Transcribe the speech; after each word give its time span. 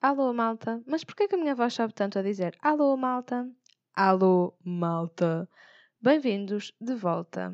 Alô, 0.00 0.32
malta. 0.32 0.80
Mas 0.86 1.02
porquê 1.02 1.26
que 1.26 1.34
a 1.34 1.38
minha 1.38 1.56
voz 1.56 1.74
sabe 1.74 1.92
tanto 1.92 2.20
a 2.20 2.22
dizer 2.22 2.56
alô, 2.62 2.96
malta? 2.96 3.50
Alô, 3.92 4.54
malta. 4.64 5.48
Bem-vindos 6.00 6.72
de 6.80 6.94
volta. 6.94 7.52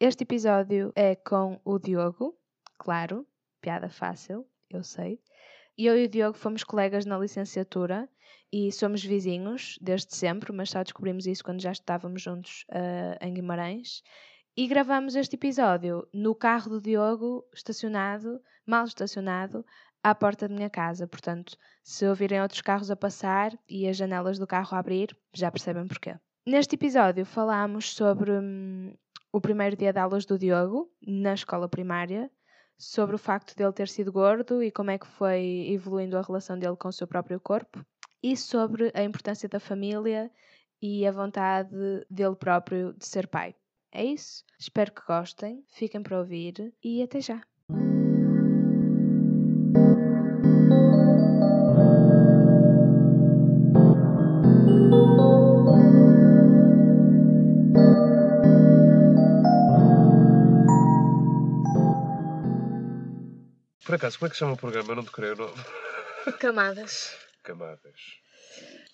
Este 0.00 0.22
episódio 0.22 0.90
é 0.96 1.14
com 1.14 1.60
o 1.62 1.78
Diogo, 1.78 2.34
claro, 2.78 3.26
piada 3.60 3.90
fácil, 3.90 4.46
eu 4.70 4.82
sei. 4.82 5.20
E 5.76 5.84
eu 5.84 5.98
e 5.98 6.06
o 6.06 6.08
Diogo 6.08 6.38
fomos 6.38 6.64
colegas 6.64 7.04
na 7.04 7.18
licenciatura 7.18 8.08
e 8.50 8.72
somos 8.72 9.04
vizinhos 9.04 9.78
desde 9.78 10.16
sempre, 10.16 10.50
mas 10.50 10.70
só 10.70 10.82
descobrimos 10.82 11.26
isso 11.26 11.44
quando 11.44 11.60
já 11.60 11.72
estávamos 11.72 12.22
juntos 12.22 12.64
uh, 12.70 13.22
em 13.22 13.34
Guimarães. 13.34 14.02
E 14.56 14.66
gravamos 14.66 15.14
este 15.14 15.36
episódio 15.36 16.08
no 16.10 16.34
carro 16.34 16.70
do 16.70 16.80
Diogo, 16.80 17.46
estacionado, 17.52 18.40
mal 18.66 18.86
estacionado, 18.86 19.62
à 20.02 20.14
porta 20.14 20.48
da 20.48 20.54
minha 20.54 20.70
casa. 20.70 21.06
Portanto, 21.06 21.56
se 21.82 22.06
ouvirem 22.06 22.40
outros 22.40 22.60
carros 22.60 22.90
a 22.90 22.96
passar 22.96 23.56
e 23.68 23.88
as 23.88 23.96
janelas 23.96 24.38
do 24.38 24.46
carro 24.46 24.74
a 24.74 24.78
abrir, 24.78 25.16
já 25.32 25.50
percebem 25.50 25.86
porquê. 25.86 26.16
Neste 26.46 26.74
episódio 26.74 27.24
falámos 27.24 27.94
sobre 27.94 28.32
hum, 28.32 28.94
o 29.32 29.40
primeiro 29.40 29.76
dia 29.76 29.92
de 29.92 29.98
aulas 29.98 30.26
do 30.26 30.38
Diogo, 30.38 30.90
na 31.06 31.34
escola 31.34 31.68
primária, 31.68 32.30
sobre 32.76 33.14
o 33.14 33.18
facto 33.18 33.56
de 33.56 33.62
ele 33.62 33.72
ter 33.72 33.88
sido 33.88 34.10
gordo 34.10 34.62
e 34.62 34.72
como 34.72 34.90
é 34.90 34.98
que 34.98 35.06
foi 35.06 35.68
evoluindo 35.70 36.18
a 36.18 36.22
relação 36.22 36.58
dele 36.58 36.76
com 36.76 36.88
o 36.88 36.92
seu 36.92 37.06
próprio 37.06 37.38
corpo, 37.38 37.84
e 38.22 38.36
sobre 38.36 38.90
a 38.94 39.02
importância 39.02 39.48
da 39.48 39.60
família 39.60 40.30
e 40.80 41.06
a 41.06 41.12
vontade 41.12 41.70
dele 42.10 42.34
próprio 42.34 42.92
de 42.94 43.06
ser 43.06 43.28
pai. 43.28 43.54
É 43.92 44.04
isso. 44.04 44.44
Espero 44.58 44.92
que 44.92 45.06
gostem, 45.06 45.64
fiquem 45.68 46.02
para 46.02 46.18
ouvir 46.18 46.74
e 46.82 47.02
até 47.02 47.20
já. 47.20 47.40
Por 63.84 63.96
acaso, 63.96 64.18
como 64.18 64.28
é 64.28 64.30
que 64.30 64.36
chama 64.36 64.52
o 64.52 64.56
programa? 64.56 64.92
Eu 64.92 64.96
não 64.96 65.04
decorei 65.04 65.32
o 65.32 65.36
nome. 65.36 65.54
Camadas. 66.38 67.16
Camadas. 67.42 68.22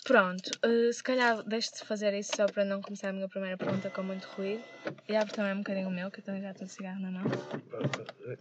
Pronto, 0.04 0.50
uh, 0.64 0.92
se 0.92 1.02
calhar 1.02 1.42
deixo 1.42 1.74
de 1.74 1.84
fazer 1.84 2.14
isso 2.14 2.32
só 2.34 2.46
para 2.46 2.64
não 2.64 2.80
começar 2.80 3.10
a 3.10 3.12
minha 3.12 3.28
primeira 3.28 3.58
pergunta 3.58 3.90
com 3.90 4.02
muito 4.02 4.26
ruído. 4.28 4.64
E 5.06 5.14
abre 5.14 5.34
também 5.34 5.52
um 5.52 5.58
bocadinho 5.58 5.88
o 5.88 5.90
meu, 5.90 6.10
que 6.10 6.20
eu 6.20 6.24
também 6.24 6.40
já 6.40 6.52
estou 6.52 6.66
de 6.66 6.72
cigarro 6.72 7.00
na 7.00 7.10
mão. 7.10 7.24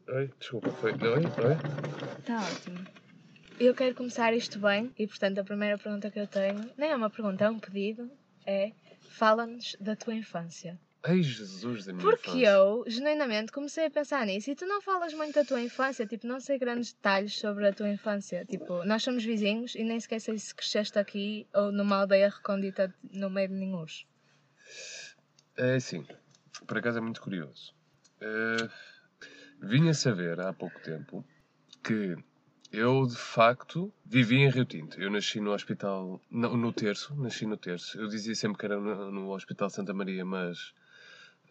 Oi, 0.07 0.31
desculpa, 0.39 0.69
foi. 0.71 0.91
Oi, 0.93 0.99
oi. 0.99 2.19
Está 2.19 2.37
ótimo. 2.37 2.87
Eu 3.59 3.75
quero 3.75 3.95
começar 3.95 4.33
isto 4.33 4.59
bem 4.59 4.93
e, 4.97 5.05
portanto, 5.07 5.39
a 5.39 5.43
primeira 5.43 5.77
pergunta 5.77 6.09
que 6.09 6.19
eu 6.19 6.27
tenho, 6.27 6.71
nem 6.77 6.91
é 6.91 6.95
uma 6.95 7.09
pergunta, 7.09 7.43
é 7.43 7.49
um 7.49 7.59
pedido, 7.59 8.09
é 8.45 8.71
fala-nos 9.09 9.75
da 9.79 9.95
tua 9.95 10.13
infância. 10.13 10.79
Ai, 11.03 11.21
Jesus 11.21 11.85
da 11.85 11.93
minha 11.93 12.03
Porque 12.03 12.29
infância. 12.29 12.49
eu, 12.49 12.83
genuinamente, 12.87 13.51
comecei 13.51 13.85
a 13.85 13.89
pensar 13.89 14.25
nisso 14.25 14.51
e 14.51 14.55
tu 14.55 14.65
não 14.65 14.81
falas 14.81 15.13
muito 15.13 15.35
da 15.35 15.45
tua 15.45 15.61
infância, 15.61 16.05
tipo, 16.05 16.27
não 16.27 16.39
sei 16.39 16.57
grandes 16.57 16.91
detalhes 16.93 17.37
sobre 17.37 17.67
a 17.67 17.73
tua 17.73 17.89
infância. 17.89 18.43
Tipo, 18.45 18.83
nós 18.83 19.03
somos 19.03 19.23
vizinhos 19.23 19.75
e 19.75 19.83
nem 19.83 19.99
sequer 19.99 20.19
sei 20.19 20.37
se 20.37 20.53
cresceste 20.53 20.99
aqui 20.99 21.47
ou 21.53 21.71
numa 21.71 21.97
aldeia 21.97 22.29
recôndita 22.29 22.93
no 23.13 23.29
meio 23.29 23.47
de 23.47 23.53
Ninhos. 23.53 24.05
É 25.55 25.75
assim, 25.75 26.05
por 26.67 26.77
acaso 26.77 26.97
é 26.97 27.01
muito 27.01 27.21
curioso. 27.21 27.73
Uh, 28.21 28.69
vinha 29.61 29.93
saber 29.93 30.39
há 30.39 30.51
pouco 30.51 30.79
tempo 30.81 31.23
que 31.83 32.15
eu, 32.71 33.07
de 33.07 33.15
facto, 33.15 33.93
vivi 34.05 34.37
em 34.37 34.49
Rio 34.49 34.65
Tinto. 34.65 34.99
Eu 34.99 35.09
nasci 35.09 35.39
no 35.39 35.51
hospital, 35.51 36.21
no, 36.29 36.57
no 36.57 36.73
Terço, 36.73 37.15
nasci 37.15 37.45
no 37.45 37.55
Terço. 37.55 37.97
Eu 37.97 38.07
dizia 38.07 38.35
sempre 38.35 38.57
que 38.57 38.65
era 38.65 38.79
no, 38.79 39.09
no 39.11 39.31
Hospital 39.33 39.69
Santa 39.69 39.93
Maria, 39.93 40.25
mas 40.25 40.73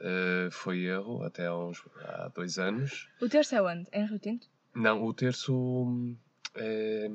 uh, 0.01 0.51
foi 0.51 0.81
erro, 0.85 1.23
até 1.23 1.47
há, 1.47 1.57
uns, 1.57 1.83
há 2.05 2.29
dois 2.29 2.59
anos. 2.59 3.09
O 3.21 3.29
Terço 3.29 3.55
é 3.55 3.63
onde? 3.63 3.89
É 3.93 4.01
em 4.01 4.07
Rio 4.07 4.19
Tinto? 4.19 4.49
Não, 4.75 5.05
o 5.05 5.15
Terço 5.15 5.97
é 6.55 7.09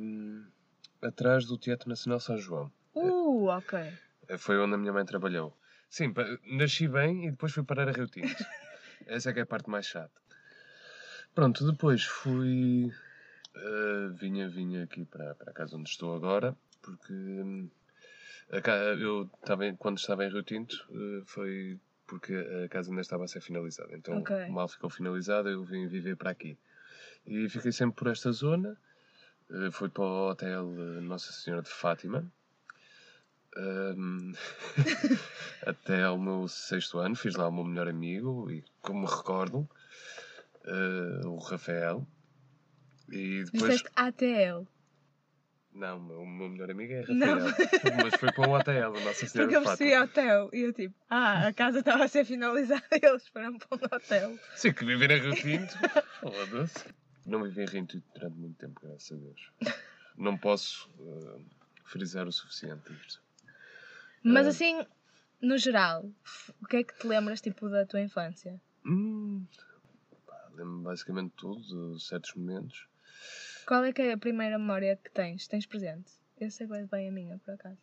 atrás 1.02 1.46
do 1.46 1.58
Teatro 1.58 1.90
Nacional 1.90 2.20
São 2.20 2.38
João. 2.38 2.72
Uh, 2.94 3.46
ok. 3.48 3.80
Eh, 4.28 4.38
Foi 4.38 4.58
onde 4.60 4.76
a 4.76 4.78
minha 4.78 4.94
mãe 4.94 5.06
trabalhou. 5.06 5.58
Sim, 5.90 6.14
nasci 6.46 6.88
bem 6.88 7.28
e 7.28 7.32
depois 7.32 7.52
fui 7.52 7.64
parar 7.64 7.90
a 7.90 7.92
Rio 7.92 8.08
Tinto. 8.08 8.28
Essa 9.06 9.30
é 9.30 9.34
que 9.34 9.40
é 9.40 9.44
a 9.44 9.46
parte 9.46 9.70
mais 9.70 9.86
chata. 9.86 10.22
Pronto, 11.34 11.70
depois 11.70 12.04
fui. 12.04 12.92
eh, 13.56 14.10
vinha, 14.14 14.48
vinha 14.50 14.84
aqui 14.84 15.06
para, 15.06 15.36
para 15.36 15.52
a 15.52 15.54
casa 15.54 15.76
onde 15.76 15.90
estou 15.90 16.16
agora, 16.16 16.56
porque 16.82 17.14
hum, 17.14 17.70
a 18.52 18.70
eu 19.00 19.30
estava 19.42 19.72
quando 19.74 19.98
estava 19.98 20.26
em 20.26 20.30
Rio 20.30 20.44
Tinto 20.44 20.76
eh, 20.92 21.24
foi 21.26 21.80
porque 22.12 22.36
a 22.36 22.68
casa 22.68 22.92
ainda 22.92 23.00
estava 23.00 23.24
a 23.24 23.28
ser 23.28 23.40
finalizada. 23.40 23.96
Então, 23.96 24.18
Ok. 24.18 24.50
mal 24.50 24.68
ficou 24.68 24.90
finalizada, 24.90 25.50
eu 25.50 25.64
vim 25.64 25.88
viver 25.88 26.18
para 26.18 26.30
aqui. 26.30 26.58
E 27.26 27.48
fiquei 27.48 27.72
sempre 27.72 27.96
por 27.96 28.08
esta 28.12 28.34
zona. 28.34 28.78
Eh, 29.50 29.72
fui 29.72 29.88
para 29.88 30.04
o 30.04 30.30
Hotel 30.30 30.74
eh, 30.78 31.02
Nossa 31.02 31.32
Senhora 31.32 31.62
de 31.62 31.70
Fátima. 31.70 32.30
Hum, 33.56 34.34
até 35.66 36.04
ao 36.04 36.18
meu 36.20 36.50
sexto 36.50 37.00
ano, 37.00 37.16
fiz 37.16 37.36
lá 37.36 37.48
o 37.48 37.52
meu 37.52 37.64
melhor 37.64 37.88
amigo 37.88 38.52
e, 38.52 38.62
como 38.82 39.02
me 39.02 39.08
recordo, 39.08 39.70
eh, 40.66 41.26
o 41.26 41.38
Rafael. 41.38 42.06
E 43.10 43.46
depois. 43.46 43.80
Disseste 43.80 43.90
ATL. 43.96 44.68
Não, 45.74 45.98
o 46.00 46.26
meu 46.28 46.50
melhor 46.50 46.70
amigo 46.70 46.92
é. 46.94 47.00
Rafael. 47.02 47.46
Mas 48.04 48.16
foi 48.16 48.32
para 48.32 48.48
o 48.48 48.54
hotel, 48.54 48.96
a 48.96 49.00
Nossa 49.00 49.26
Senhora 49.26 49.50
Porque 49.50 49.56
eu 49.56 49.64
percebi 49.64 49.96
hotel 49.98 50.50
e 50.54 50.60
eu 50.62 50.74
tipo, 50.74 50.96
ah, 51.10 51.48
a 51.48 51.54
casa 51.54 51.80
estava 51.80 52.04
a 52.04 52.08
ser 52.08 52.26
finalizada 52.26 52.84
e 52.92 53.00
eles 53.06 53.28
foram 53.30 53.58
para 53.58 53.78
um 53.78 53.96
hotel. 53.96 54.38
Sim, 54.56 54.74
que 54.74 54.84
viver 54.84 55.12
em 55.12 55.22
Rio 55.22 55.36
Tinto. 55.36 55.78
Foda-se. 56.20 56.86
Não 57.26 57.42
vivi 57.44 57.62
em 57.62 57.66
Rio 57.66 57.86
Tinto 57.86 58.04
durante 58.14 58.38
muito 58.38 58.58
tempo, 58.58 58.82
graças 58.84 59.12
a 59.12 59.16
Deus. 59.16 59.52
Não 60.18 60.38
posso 60.38 60.90
eh, 61.00 61.42
frisar 61.86 62.28
o 62.28 62.32
suficiente 62.32 62.92
isto. 63.08 63.22
Mas 64.24 64.46
Ah. 64.48 64.50
assim, 64.50 64.86
no 65.42 65.58
geral, 65.58 66.06
o 66.62 66.68
que 66.68 66.78
é 66.78 66.84
que 66.84 66.94
te 66.98 67.08
lembras 67.08 67.40
tipo 67.40 67.70
da 67.70 67.86
tua 67.86 68.02
infância? 68.02 68.60
Hum, 68.86 69.46
Lembro-me 70.54 70.84
basicamente 70.84 71.32
tudo, 71.38 71.96
de 71.96 72.04
certos 72.04 72.36
momentos. 72.36 72.86
Qual 73.66 73.84
é 73.86 73.94
que 73.94 74.02
é 74.02 74.14
a 74.14 74.18
primeira 74.18 74.58
memória 74.58 74.96
que 75.02 75.12
tens? 75.12 75.48
Tens 75.48 75.66
presente? 75.66 76.12
Eu 76.40 76.50
sei 76.50 76.68
bem 76.68 76.86
bem 76.86 77.10
a 77.10 77.12
minha, 77.12 77.38
por 77.40 77.54
acaso. 77.54 77.78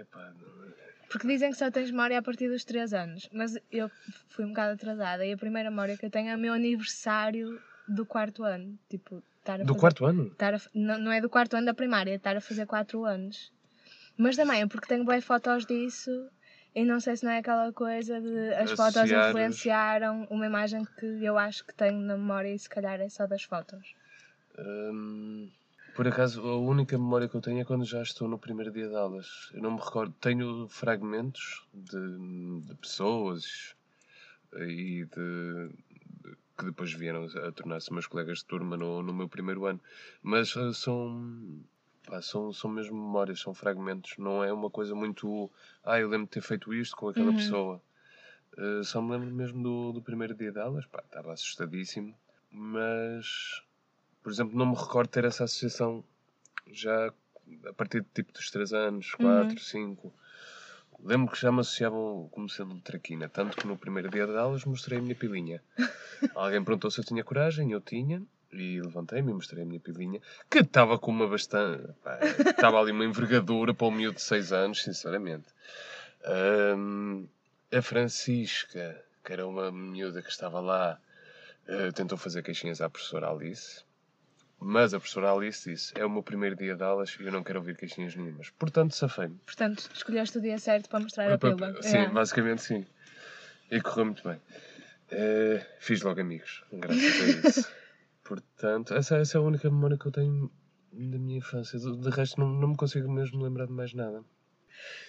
Epá, 0.00 0.32
não- 0.40 0.72
Porque 1.10 1.26
dizem 1.26 1.50
que 1.50 1.56
só 1.56 1.70
tens 1.70 1.90
memória 1.90 2.18
a 2.18 2.22
partir 2.22 2.48
dos 2.48 2.64
3 2.64 2.92
anos, 2.92 3.28
mas 3.32 3.56
eu 3.70 3.88
fui 4.28 4.44
um 4.44 4.48
bocado 4.48 4.74
atrasada 4.74 5.24
e 5.24 5.32
a 5.32 5.36
primeira 5.36 5.70
memória 5.70 5.96
que 5.96 6.04
eu 6.06 6.10
tenho 6.10 6.28
é 6.30 6.34
o 6.36 6.38
meu 6.38 6.52
aniversário 6.52 7.60
do 7.86 8.04
quarto 8.04 8.42
ano. 8.42 8.76
Tipo, 8.88 9.22
estar 9.38 9.58
Do 9.58 9.66
fazer- 9.66 9.78
quarto 9.80 10.04
ano? 10.04 10.26
estar 10.28 10.54
a 10.54 10.60
não, 10.74 10.98
não 10.98 11.12
é 11.12 11.20
do 11.20 11.30
quarto 11.30 11.54
ano 11.56 11.66
da 11.66 11.74
primária, 11.74 12.10
é 12.12 12.16
estar 12.16 12.36
a 12.36 12.40
fazer 12.40 12.66
4 12.66 13.04
anos. 13.04 13.52
Mas 14.16 14.34
também 14.36 14.62
é 14.62 14.66
porque 14.66 14.86
tenho 14.88 15.04
boas 15.04 15.24
fotos 15.24 15.64
disso 15.66 16.10
e 16.74 16.84
não 16.84 16.98
sei 17.00 17.16
se 17.16 17.24
não 17.24 17.32
é 17.32 17.38
aquela 17.38 17.72
coisa 17.72 18.20
de 18.20 18.54
as 18.54 18.70
fotos 18.72 18.96
Associar- 18.96 19.28
influenciaram 19.28 20.26
uma 20.30 20.46
imagem 20.46 20.84
que 20.98 21.06
eu 21.24 21.38
acho 21.38 21.64
que 21.64 21.74
tenho 21.74 21.98
na 22.00 22.16
memória 22.16 22.52
e 22.52 22.58
se 22.58 22.68
calhar 22.68 23.00
é 23.00 23.08
só 23.08 23.26
das 23.26 23.42
fotos. 23.44 23.94
Hum, 24.58 25.50
por 25.94 26.06
acaso, 26.08 26.40
a 26.46 26.56
única 26.58 26.96
memória 26.98 27.28
que 27.28 27.34
eu 27.36 27.40
tenho 27.40 27.60
é 27.60 27.64
quando 27.64 27.84
já 27.84 28.02
estou 28.02 28.28
no 28.28 28.38
primeiro 28.38 28.72
dia 28.72 28.88
de 28.88 28.94
aulas. 28.96 29.50
Eu 29.52 29.62
não 29.62 29.72
me 29.72 29.80
recordo. 29.80 30.14
Tenho 30.20 30.68
fragmentos 30.68 31.66
de, 31.72 32.60
de 32.62 32.74
pessoas 32.76 33.74
e 34.58 35.04
de, 35.04 35.68
de- 35.68 36.36
que 36.58 36.64
depois 36.64 36.92
vieram 36.92 37.24
a 37.24 37.52
tornar-se 37.52 37.92
meus 37.92 38.06
colegas 38.06 38.38
de 38.38 38.46
turma 38.46 38.76
no, 38.76 39.02
no 39.02 39.12
meu 39.12 39.28
primeiro 39.28 39.66
ano. 39.66 39.80
Mas 40.22 40.54
eh, 40.56 40.72
são, 40.72 41.60
pá, 42.06 42.20
são, 42.22 42.52
são 42.52 42.70
mesmo 42.70 42.94
memórias, 42.96 43.40
são 43.40 43.54
fragmentos. 43.54 44.16
Não 44.18 44.42
é 44.44 44.52
uma 44.52 44.70
coisa 44.70 44.94
muito. 44.94 45.50
Ah, 45.84 46.00
eu 46.00 46.08
lembro 46.08 46.26
de 46.26 46.32
ter 46.32 46.40
feito 46.42 46.72
isto 46.74 46.96
com 46.96 47.08
aquela 47.08 47.28
Uhum. 47.30 47.36
pessoa. 47.36 47.82
Eh, 48.58 48.82
só 48.84 49.02
me 49.02 49.12
lembro 49.12 49.34
mesmo 49.34 49.62
do, 49.62 49.92
do 49.92 50.02
primeiro 50.02 50.34
dia 50.34 50.52
de 50.52 50.58
aulas. 50.60 50.86
Pá, 50.86 51.02
estava 51.04 51.32
assustadíssimo. 51.32 52.14
Mas 52.50 53.62
por 54.26 54.32
exemplo, 54.32 54.58
não 54.58 54.66
me 54.66 54.74
recordo 54.74 55.08
ter 55.08 55.24
essa 55.24 55.44
associação 55.44 56.02
já 56.72 57.12
a 57.64 57.72
partir 57.72 58.00
de 58.00 58.08
tipo 58.12 58.32
dos 58.32 58.50
3 58.50 58.72
anos, 58.72 59.14
4, 59.14 59.56
5. 59.56 60.12
Lembro 61.04 61.32
que 61.32 61.40
já 61.40 61.52
me 61.52 61.60
associavam 61.60 62.28
como 62.32 62.50
sendo 62.50 62.74
traquina, 62.80 63.28
tanto 63.28 63.56
que 63.56 63.68
no 63.68 63.78
primeiro 63.78 64.10
dia 64.10 64.26
de 64.26 64.36
aulas 64.36 64.64
mostrei 64.64 64.98
a 64.98 65.00
minha 65.00 65.14
pilinha. 65.14 65.62
Alguém 66.34 66.60
perguntou 66.64 66.90
se 66.90 66.98
eu 66.98 67.04
tinha 67.04 67.22
coragem, 67.22 67.70
eu 67.70 67.80
tinha, 67.80 68.20
e 68.52 68.80
levantei-me 68.80 69.30
e 69.30 69.34
mostrei 69.34 69.62
a 69.62 69.64
minha 69.64 69.78
pilinha, 69.78 70.20
que 70.50 70.58
estava 70.58 70.98
com 70.98 71.12
uma 71.12 71.28
bastante. 71.28 71.88
Estava 72.50 72.80
ali 72.80 72.90
uma 72.90 73.04
envergadura 73.04 73.72
para 73.72 73.86
um 73.86 73.92
miúdo 73.92 74.16
de 74.16 74.22
6 74.22 74.52
anos, 74.52 74.82
sinceramente. 74.82 75.46
Ahm, 76.24 77.26
a 77.72 77.80
Francisca, 77.80 79.00
que 79.24 79.32
era 79.32 79.46
uma 79.46 79.70
miúda 79.70 80.20
que 80.20 80.30
estava 80.30 80.58
lá, 80.58 80.98
eh, 81.68 81.92
tentou 81.92 82.18
fazer 82.18 82.42
queixinhas 82.42 82.80
à 82.80 82.90
professora 82.90 83.30
Alice. 83.30 83.85
Mas 84.58 84.94
a 84.94 84.98
professora 84.98 85.32
Alice 85.32 85.70
disse: 85.70 85.92
é 85.96 86.04
o 86.04 86.10
meu 86.10 86.22
primeiro 86.22 86.56
dia 86.56 86.74
de 86.74 86.82
aulas 86.82 87.16
e 87.20 87.24
eu 87.24 87.32
não 87.32 87.42
quero 87.42 87.58
ouvir 87.58 87.76
queixinhas 87.76 88.14
nenhumas. 88.16 88.50
Portanto, 88.50 88.94
safei-me. 88.94 89.38
Portanto, 89.44 89.88
escolheste 89.94 90.38
o 90.38 90.40
dia 90.40 90.58
certo 90.58 90.88
para 90.88 91.00
mostrar 91.00 91.30
a 91.30 91.38
pílula. 91.38 91.80
Sim, 91.82 91.96
É. 91.98 92.08
basicamente 92.08 92.62
sim. 92.62 92.86
E 93.70 93.80
correu 93.80 94.06
muito 94.06 94.26
bem. 94.26 94.40
Eh, 95.10 95.64
fiz 95.78 96.02
logo 96.02 96.20
amigos, 96.20 96.64
graças 96.72 97.20
a 97.44 97.48
isso. 97.48 97.68
Portanto, 98.24 98.94
essa, 98.94 99.18
essa 99.18 99.38
é 99.38 99.40
a 99.40 99.44
única 99.44 99.70
memória 99.70 99.96
que 99.96 100.06
eu 100.06 100.10
tenho 100.12 100.50
da 100.92 101.18
minha 101.18 101.38
infância. 101.38 101.78
De, 101.78 101.96
de 101.96 102.10
resto, 102.10 102.40
não, 102.40 102.48
não 102.48 102.68
me 102.68 102.76
consigo 102.76 103.10
mesmo 103.12 103.42
lembrar 103.42 103.66
de 103.66 103.72
mais 103.72 103.92
nada. 103.92 104.24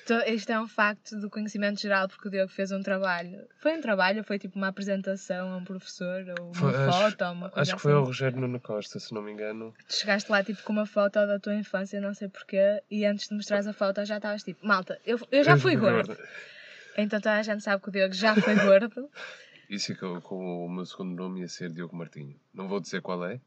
Então, 0.04 0.22
isto 0.26 0.50
é 0.50 0.60
um 0.60 0.68
facto 0.68 1.20
do 1.20 1.30
conhecimento 1.30 1.82
geral, 1.82 2.08
porque 2.08 2.28
o 2.30 2.32
Diogo 2.32 2.50
fez 2.50 2.72
um 2.72 2.82
trabalho. 2.82 3.46
Foi 3.60 3.78
um 3.78 3.82
trabalho 3.82 4.24
foi 4.24 4.40
tipo 4.40 4.56
uma 4.58 4.70
apresentação 4.70 5.52
a 5.52 5.58
um 5.58 5.64
professor? 5.66 6.24
Ou 6.40 6.46
uma 6.46 6.54
Foi- 6.54 6.76
acho- 6.76 6.92
foto? 7.00 7.26
Ou 7.26 7.32
uma 7.34 7.50
coisa 7.50 7.62
Acho 7.62 7.76
que 7.76 7.82
foi 7.82 7.92
assim? 7.92 8.00
ao 8.00 8.06
Rogério 8.06 8.40
Nuno 8.40 8.60
Costa, 8.62 9.00
se 9.00 9.14
não 9.14 9.22
me 9.22 9.32
engano. 9.34 9.74
Tu 9.88 9.94
chegaste 9.96 10.32
lá 10.32 10.42
tipo 10.44 10.64
com 10.64 10.72
uma 10.74 10.86
foto 10.86 11.14
da 11.26 11.38
tua 11.40 11.56
infância, 11.56 12.00
não 12.00 12.14
sei 12.14 12.30
porquê, 12.30 12.82
e 12.90 13.06
antes 13.06 13.28
de 13.28 13.36
mostrares 13.36 13.68
a 13.68 13.74
foto 13.74 14.06
já 14.06 14.16
estavas 14.18 14.44
tipo, 14.44 14.66
malta, 14.66 14.98
eu, 15.06 15.20
eu 15.32 15.44
já 15.44 15.58
fui 15.58 15.76
gordo. 15.76 16.18
Então 16.98 17.20
toda 17.20 17.36
a 17.36 17.44
gente 17.44 17.62
sabe 17.64 17.84
que 17.84 17.90
o 17.90 17.92
Diogo 17.92 18.14
já 18.14 18.34
foi 18.36 18.56
gordo. 18.56 19.10
Isso 19.70 19.92
é 19.92 19.96
que 19.96 20.04
eu- 20.04 20.22
com 20.22 20.66
o 20.66 20.70
meu 20.70 20.86
segundo 20.86 21.14
nome 21.16 21.42
ia 21.42 21.50
ser 21.50 21.70
Diogo 21.70 21.94
Martinho. 21.98 22.40
Não 22.54 22.70
vou 22.70 22.80
dizer 22.80 23.02
qual 23.02 23.26
é, 23.26 23.42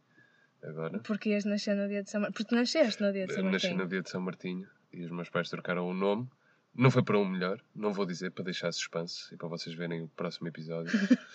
agora. 0.63 0.99
Porque 0.99 1.31
ias 1.31 1.47
nascer 1.47 1.75
no 1.75 1.89
dia 1.89 2.03
de 2.03 2.11
São 2.11 2.21
Martinho. 2.21 2.37
Porque 2.45 2.55
nasceste 2.55 3.03
no 3.03 3.11
dia 3.11 3.27
de 3.27 3.33
São 3.33 3.45
Nasci 3.45 3.53
Martinho. 3.69 3.83
no 3.83 3.89
dia 3.89 4.03
de 4.03 4.11
São 4.11 4.21
Martinho 4.21 4.69
e 4.93 5.05
os 5.05 5.11
meus 5.11 5.29
pais 5.29 5.49
trocaram 5.49 5.89
o 5.89 5.95
nome. 5.95 6.29
Não 6.75 6.91
foi 6.91 7.03
para 7.03 7.19
um 7.19 7.25
melhor, 7.25 7.61
não 7.75 7.93
vou 7.93 8.07
dizer, 8.07 8.31
para 8.31 8.45
deixar 8.45 8.71
suspense 8.73 9.35
e 9.35 9.37
para 9.37 9.49
vocês 9.49 9.75
verem 9.75 10.03
o 10.03 10.09
próximo 10.09 10.47
episódio. 10.49 10.93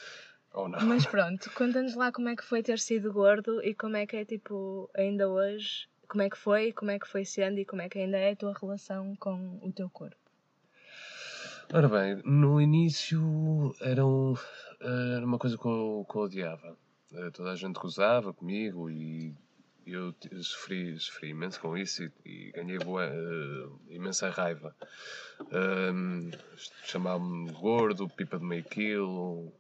Ou 0.54 0.70
não. 0.70 0.80
Mas 0.86 1.06
pronto, 1.06 1.52
conta-nos 1.52 1.96
lá 1.96 2.12
como 2.14 2.30
é 2.30 2.36
que 2.36 2.44
foi 2.46 2.64
ter 2.64 2.80
sido 2.80 3.12
gordo 3.12 3.62
e 3.62 3.76
como 3.76 3.98
é 3.98 4.06
que 4.08 4.16
é 4.16 4.24
tipo, 4.24 4.90
ainda 4.96 5.28
hoje, 5.28 5.90
como 6.08 6.22
é 6.22 6.30
que 6.30 6.38
foi, 6.38 6.72
como 6.72 6.92
é 6.92 6.98
que 6.98 7.06
foi 7.08 7.26
sendo 7.26 7.60
e 7.60 7.66
como 7.66 7.82
é 7.82 7.90
que 7.90 8.00
ainda 8.00 8.18
é 8.18 8.32
a 8.32 8.36
tua 8.38 8.54
relação 8.54 9.14
com 9.18 9.60
o 9.62 9.72
teu 9.74 9.90
corpo. 9.90 10.16
Ora 11.74 11.90
bem, 11.90 12.22
no 12.24 12.62
início 12.62 13.76
era, 13.82 14.06
um- 14.06 14.36
era 14.80 15.26
uma 15.26 15.38
coisa 15.38 15.58
que 15.58 15.66
eu, 15.66 16.06
que 16.10 16.16
eu 16.16 16.22
odiava. 16.22 16.78
Eh, 17.12 17.32
Toda 17.32 17.52
a 17.52 17.56
gente 17.56 17.76
gozava 17.80 18.34
comigo 18.34 18.90
e 18.90 19.34
eu 19.86 20.14
sofri, 20.42 20.98
sofri 21.00 21.30
imenso 21.30 21.60
com 21.60 21.78
isso 21.78 22.04
e, 22.04 22.12
e 22.26 22.52
ganhei 22.52 22.78
boa, 22.80 23.06
eh, 23.06 23.68
imensa 23.90 24.30
raiva. 24.30 24.76
Um, 25.52 26.32
Chamavam-me 26.86 27.52
gordo, 27.52 28.08
pipa 28.10 28.40
de 28.40 28.46
meio 28.46 28.64
quilo, 28.64 29.52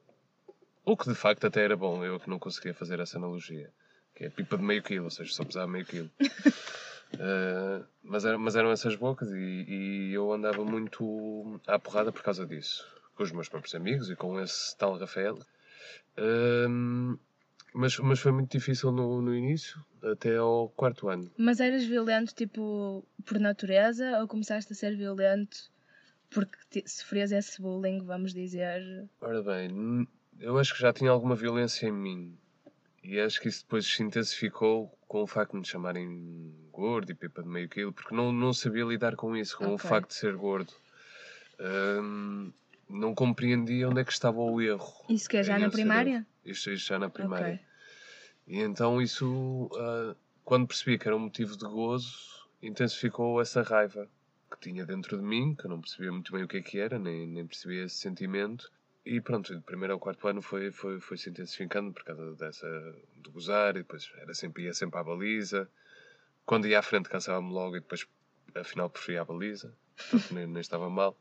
o 0.83 0.95
que 0.97 1.09
de 1.09 1.15
facto 1.15 1.45
até 1.47 1.63
era 1.63 1.75
bom, 1.75 2.03
eu 2.03 2.19
que 2.19 2.29
não 2.29 2.39
conseguia 2.39 2.73
fazer 2.73 2.99
essa 2.99 3.17
analogia. 3.17 3.71
Que 4.15 4.25
é 4.25 4.29
pipa 4.29 4.57
de 4.57 4.63
meio 4.63 4.81
quilo, 4.81 5.05
ou 5.05 5.09
seja, 5.11 5.33
só 5.33 5.43
pesava 5.43 5.67
meio 5.67 5.85
quilo. 5.85 6.09
Uh, 7.13 7.85
mas, 8.03 8.23
era- 8.23 8.37
mas 8.37 8.55
eram 8.55 8.71
essas 8.71 8.95
bocas 8.95 9.29
e, 9.31 9.65
e 9.67 10.13
eu 10.13 10.31
andava 10.31 10.63
muito 10.63 11.59
à 11.67 11.77
porrada 11.77 12.11
por 12.11 12.23
causa 12.23 12.45
disso. 12.45 12.85
Com 13.15 13.23
os 13.23 13.31
meus 13.31 13.49
próprios 13.49 13.75
amigos 13.75 14.09
e 14.09 14.15
com 14.15 14.39
esse 14.39 14.77
tal 14.77 14.97
Rafael. 14.97 15.37
Um, 16.17 17.17
mas, 17.75 17.99
mas 17.99 18.19
foi 18.19 18.31
muito 18.31 18.51
difícil 18.51 18.91
no, 18.91 19.21
no 19.21 19.35
início, 19.35 19.79
até 20.01 20.37
ao 20.37 20.69
quarto 20.69 21.09
ano. 21.09 21.29
Mas 21.37 21.59
eras 21.59 21.83
violento 21.83 22.33
tipo 22.33 23.05
por 23.25 23.39
natureza 23.39 24.19
ou 24.19 24.27
começaste 24.27 24.71
a 24.71 24.75
ser 24.75 24.95
violento 24.95 25.57
porque 26.29 26.83
sofrias 26.87 27.31
esse 27.31 27.61
bullying, 27.61 28.03
vamos 28.03 28.33
dizer? 28.33 29.07
Ora 29.21 29.41
bem, 29.41 30.07
eu 30.39 30.57
acho 30.57 30.73
que 30.73 30.81
já 30.81 30.91
tinha 30.91 31.11
alguma 31.11 31.35
violência 31.35 31.87
em 31.87 31.91
mim. 31.91 32.37
E 33.03 33.19
acho 33.19 33.39
que 33.39 33.47
isso 33.47 33.61
depois 33.61 33.85
se 33.85 34.01
intensificou 34.01 34.97
com 35.07 35.21
o 35.21 35.27
facto 35.27 35.51
de 35.51 35.59
me 35.59 35.65
chamarem 35.65 36.53
gordo 36.71 37.11
e 37.11 37.15
pipa 37.15 37.43
de 37.43 37.47
meio 37.49 37.69
quilo, 37.69 37.93
porque 37.93 38.15
não, 38.15 38.31
não 38.31 38.51
sabia 38.51 38.83
lidar 38.83 39.15
com 39.15 39.35
isso, 39.37 39.57
com 39.57 39.67
o 39.67 39.73
Ok. 39.75 39.87
facto 39.89 40.09
de 40.09 40.15
ser 40.15 40.35
gordo. 40.35 40.73
Hum, 41.59 42.51
não 42.89 43.15
compreendia 43.15 43.89
onde 43.89 44.01
é 44.01 44.05
que 44.05 44.11
estava 44.11 44.39
o 44.39 44.61
erro. 44.61 45.05
Isso 45.09 45.27
que 45.29 45.37
é 45.37 45.43
já 45.43 45.57
na 45.57 45.69
primária? 45.69 46.13
gordo. 46.13 46.27
Isto, 46.45 46.71
isto 46.71 46.87
já 46.87 46.99
na 46.99 47.09
primária. 47.09 47.55
Ok. 47.55 47.59
E 48.47 48.61
então 48.61 49.01
isso, 49.01 49.69
ah, 49.75 50.15
quando 50.43 50.67
percebi 50.67 50.97
que 50.97 51.07
era 51.07 51.15
um 51.15 51.21
motivo 51.21 51.57
de 51.57 51.65
gozo, 51.65 52.13
intensificou 52.61 53.41
essa 53.41 53.61
raiva 53.61 54.07
que 54.51 54.59
tinha 54.59 54.85
dentro 54.85 55.17
de 55.17 55.23
mim, 55.23 55.55
que 55.55 55.65
eu 55.65 55.69
não 55.69 55.81
percebia 55.81 56.11
muito 56.11 56.31
bem 56.31 56.43
o 56.43 56.47
que 56.47 56.57
é 56.57 56.61
que 56.61 56.79
era, 56.79 56.99
nem, 56.99 57.27
nem 57.27 57.45
percebia 57.45 57.83
esse 57.83 57.95
sentimento. 57.95 58.71
E 59.05 59.21
pronto, 59.21 59.55
de 59.55 59.61
primeiro 59.61 59.93
ao 59.93 59.99
quarto 59.99 60.27
ano 60.27 60.41
foi, 60.41 60.71
foi, 60.71 60.99
foi 60.99 61.17
se 61.17 61.29
intensificando 61.29 61.91
por 61.93 62.03
causa 62.03 62.35
dessa, 62.35 62.67
de 63.17 63.29
gozar, 63.29 63.75
e 63.75 63.79
depois 63.79 64.11
era 64.17 64.33
sempre, 64.33 64.63
ia 64.63 64.73
sempre 64.73 64.99
à 64.99 65.03
baliza. 65.03 65.69
Quando 66.45 66.67
ia 66.67 66.79
à 66.79 66.81
frente 66.81 67.09
cansava-me 67.09 67.51
logo 67.51 67.77
e 67.77 67.79
depois 67.79 68.07
afinal 68.55 68.89
preferia 68.89 69.21
a 69.21 69.25
baliza, 69.25 69.75
nem, 70.31 70.47
nem 70.47 70.61
estava 70.61 70.89
mal. 70.89 71.17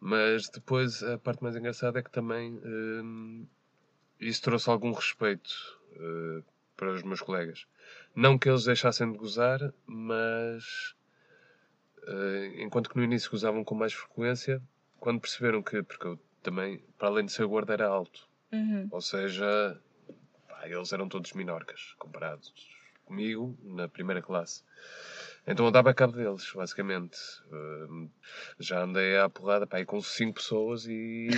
Mas 0.00 0.48
depois 0.48 1.02
a 1.02 1.18
parte 1.18 1.42
mais 1.42 1.54
engraçada 1.54 1.98
é 1.98 2.02
que 2.02 2.10
também 2.10 2.58
hum, 2.64 3.46
isso 4.18 4.42
trouxe 4.42 4.70
algum 4.70 4.92
respeito 4.92 5.78
eh, 5.94 6.42
para 6.76 6.94
os 6.94 7.02
meus 7.02 7.20
colegas. 7.20 7.66
Não 8.14 8.38
que 8.38 8.48
eles 8.48 8.64
deixassem 8.64 9.12
de 9.12 9.18
gozar, 9.18 9.72
mas 9.86 10.94
eh, 12.06 12.54
enquanto 12.62 12.88
que 12.88 12.96
no 12.96 13.04
início 13.04 13.30
gozavam 13.30 13.62
com 13.62 13.74
mais 13.74 13.92
frequência, 13.92 14.62
quando 14.98 15.20
perceberam 15.20 15.62
que, 15.62 15.82
porque 15.82 16.06
eu 16.06 16.18
também, 16.42 16.82
para 16.98 17.08
além 17.08 17.26
de 17.26 17.32
ser 17.32 17.46
gordo, 17.46 17.72
era 17.72 17.86
alto. 17.86 18.28
Uhum. 18.52 18.88
Ou 18.90 19.00
seja, 19.00 19.78
pá, 20.48 20.66
eles 20.66 20.92
eram 20.92 21.08
todos 21.08 21.32
minorcas 21.34 21.94
comparados 21.98 22.52
comigo 23.04 23.58
na 23.62 23.88
primeira 23.88 24.22
classe. 24.22 24.62
Então 25.50 25.64
eu 25.66 25.70
dava 25.70 25.92
cabo 25.92 26.12
deles, 26.14 26.50
basicamente. 26.54 27.18
Hum, 27.52 28.08
já 28.58 28.82
andei 28.82 29.16
à 29.18 29.28
porrada 29.28 29.66
pá, 29.66 29.84
com 29.84 30.00
cinco 30.00 30.34
pessoas 30.34 30.86
e 30.86 31.28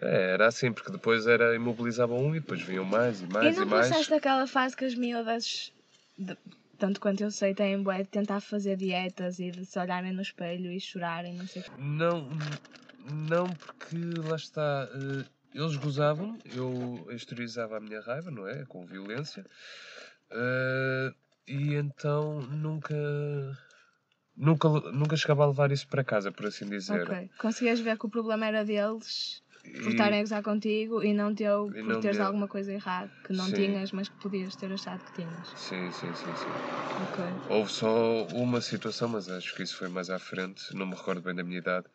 é, 0.00 0.32
era 0.34 0.46
assim, 0.46 0.72
porque 0.72 0.90
depois 0.90 1.26
era 1.26 1.54
imobilizavam 1.54 2.18
um 2.18 2.34
e 2.34 2.40
depois 2.40 2.62
vinham 2.62 2.84
mais 2.84 3.20
e 3.20 3.26
mais 3.26 3.56
e 3.56 3.58
e, 3.58 3.60
não 3.60 3.66
mais. 3.66 3.88
passaste 3.88 4.14
aquela 4.14 4.46
fase 4.46 4.76
que 4.76 4.84
as 4.84 4.94
miúdas, 4.94 5.72
de- 6.16 6.36
tanto 6.78 7.00
quanto 7.00 7.22
eu 7.22 7.30
sei, 7.30 7.54
têm 7.54 7.82
bué 7.82 7.98
de 8.02 8.08
tentar 8.08 8.40
fazer 8.40 8.76
dietas 8.76 9.38
e 9.38 9.50
de 9.50 9.66
se 9.66 9.78
olharem 9.78 10.12
no 10.12 10.22
espelho 10.22 10.70
e 10.70 10.80
chorarem, 10.80 11.34
não 11.34 11.46
sei 11.46 11.60
o 11.62 11.64
quê. 11.64 11.70
Não, 11.78 12.28
não, 13.28 13.46
porque 13.54 13.96
lá 14.24 14.36
está. 14.36 14.88
eh, 14.92 15.24
Eles 15.54 15.76
gozavam, 15.76 16.38
eu 16.44 17.06
exteriorizava 17.10 17.76
a 17.76 17.80
minha 17.80 18.00
raiva, 18.00 18.30
não 18.30 18.46
é? 18.46 18.64
Com 18.66 18.84
violência. 18.86 19.44
Eh, 20.30 21.12
e 21.48 21.74
então 21.74 22.40
nunca. 22.42 22.94
Nunca, 24.36 24.68
nunca 24.68 25.16
chegava 25.16 25.42
a 25.44 25.48
levar 25.48 25.72
isso 25.72 25.88
para 25.88 26.04
casa, 26.04 26.30
por 26.32 26.46
assim 26.46 26.64
dizer. 26.68 27.06
Ok. 27.06 27.30
Conseguias 27.38 27.80
ver 27.80 27.98
que 27.98 28.06
o 28.06 28.10
problema 28.16 28.46
era 28.46 28.64
deles 28.64 29.42
por 29.82 29.90
estarem 29.90 30.18
a 30.20 30.22
gozar 30.22 30.42
contigo 30.42 31.02
e 31.02 31.12
não 31.12 31.34
teu 31.34 31.68
E 31.70 31.82
por 31.82 31.84
não 31.88 32.00
teres 32.00 32.18
meu. 32.18 32.26
alguma 32.26 32.48
coisa 32.48 32.72
errada 32.72 33.12
que 33.24 33.32
não 33.32 33.46
Sim. 33.46 33.54
tinhas, 33.60 33.90
mas 33.92 34.08
que 34.08 34.16
podias 34.16 34.56
ter 34.56 34.72
achado 34.72 35.04
que 35.04 35.12
tinhas. 35.12 35.48
Sim, 35.56 35.90
sim, 35.90 36.14
sim, 36.14 36.34
sim. 36.34 36.54
Ok. 36.96 37.18
Houve 37.48 37.70
só 37.72 38.26
uma 38.28 38.60
situação, 38.60 39.08
mas 39.08 39.28
acho 39.28 39.54
que 39.54 39.62
isso 39.62 39.76
foi 39.76 39.88
mais 39.88 40.10
à 40.10 40.18
frente, 40.18 40.74
não 40.74 40.86
me 40.86 40.94
recordo 40.94 41.22
bem 41.22 41.34
da 41.34 41.42
minha 41.44 41.58
idade, 41.58 41.86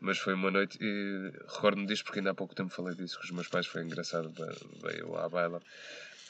mas 0.00 0.18
foi 0.18 0.34
uma 0.34 0.50
noite 0.50 0.78
e 0.80 1.30
recordo-me 1.54 1.86
disto 1.86 2.04
porque 2.04 2.20
ainda 2.20 2.30
há 2.30 2.34
pouco 2.34 2.54
tempo 2.54 2.70
falei 2.72 2.94
disso 2.94 3.18
com 3.18 3.24
os 3.24 3.30
meus 3.32 3.48
pais, 3.48 3.66
foi 3.66 3.82
engraçado, 3.82 4.30
ve- 4.32 4.58
veio 4.90 5.16
à 5.16 5.28
baila. 5.28 5.60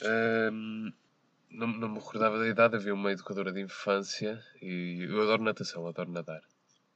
Ahm, 0.01 0.91
não, 1.53 1.67
não 1.67 1.89
me 1.89 1.99
recordava 1.99 2.37
da 2.39 2.47
idade, 2.47 2.75
havia 2.75 2.93
uma 2.93 3.11
educadora 3.11 3.51
de 3.51 3.61
infância 3.61 4.41
e 4.61 5.05
eu 5.07 5.21
adoro 5.21 5.43
natação, 5.43 5.87
adoro 5.87 6.11
nadar. 6.11 6.41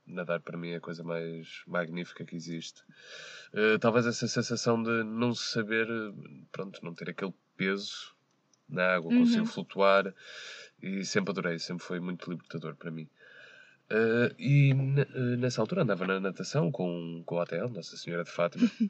Nadar 0.05 0.39
para 0.41 0.57
mim 0.57 0.69
é 0.69 0.75
a 0.77 0.81
coisa 0.81 1.03
mais 1.03 1.61
magnífica 1.67 2.23
que 2.25 2.35
existe. 2.35 2.81
Eh, 3.53 3.77
talvez 3.77 4.05
essa 4.05 4.27
sensação 4.27 4.81
de 4.81 5.03
não 5.03 5.33
saber, 5.33 5.87
pronto, 6.51 6.83
não 6.83 6.93
ter 6.93 7.09
aquele 7.09 7.33
peso 7.57 8.15
na 8.69 8.95
água, 8.95 9.11
Uhum. 9.11 9.19
consigo 9.19 9.45
flutuar 9.45 10.13
e 10.81 11.03
sempre 11.05 11.31
adorei, 11.31 11.59
sempre 11.59 11.83
foi 11.85 11.99
muito 11.99 12.29
libertador 12.29 12.75
para 12.75 12.89
mim. 12.91 13.09
Eh, 13.89 14.33
e 14.39 14.71
eh, 14.71 15.37
nessa 15.37 15.61
altura 15.61 15.83
andava 15.83 16.07
na 16.07 16.19
natação 16.19 16.71
com, 16.71 17.21
com 17.25 17.35
o 17.35 17.41
hotel, 17.41 17.69
Nossa 17.69 17.95
Senhora 17.97 18.23
de 18.23 18.31
Fátima. 18.31 18.69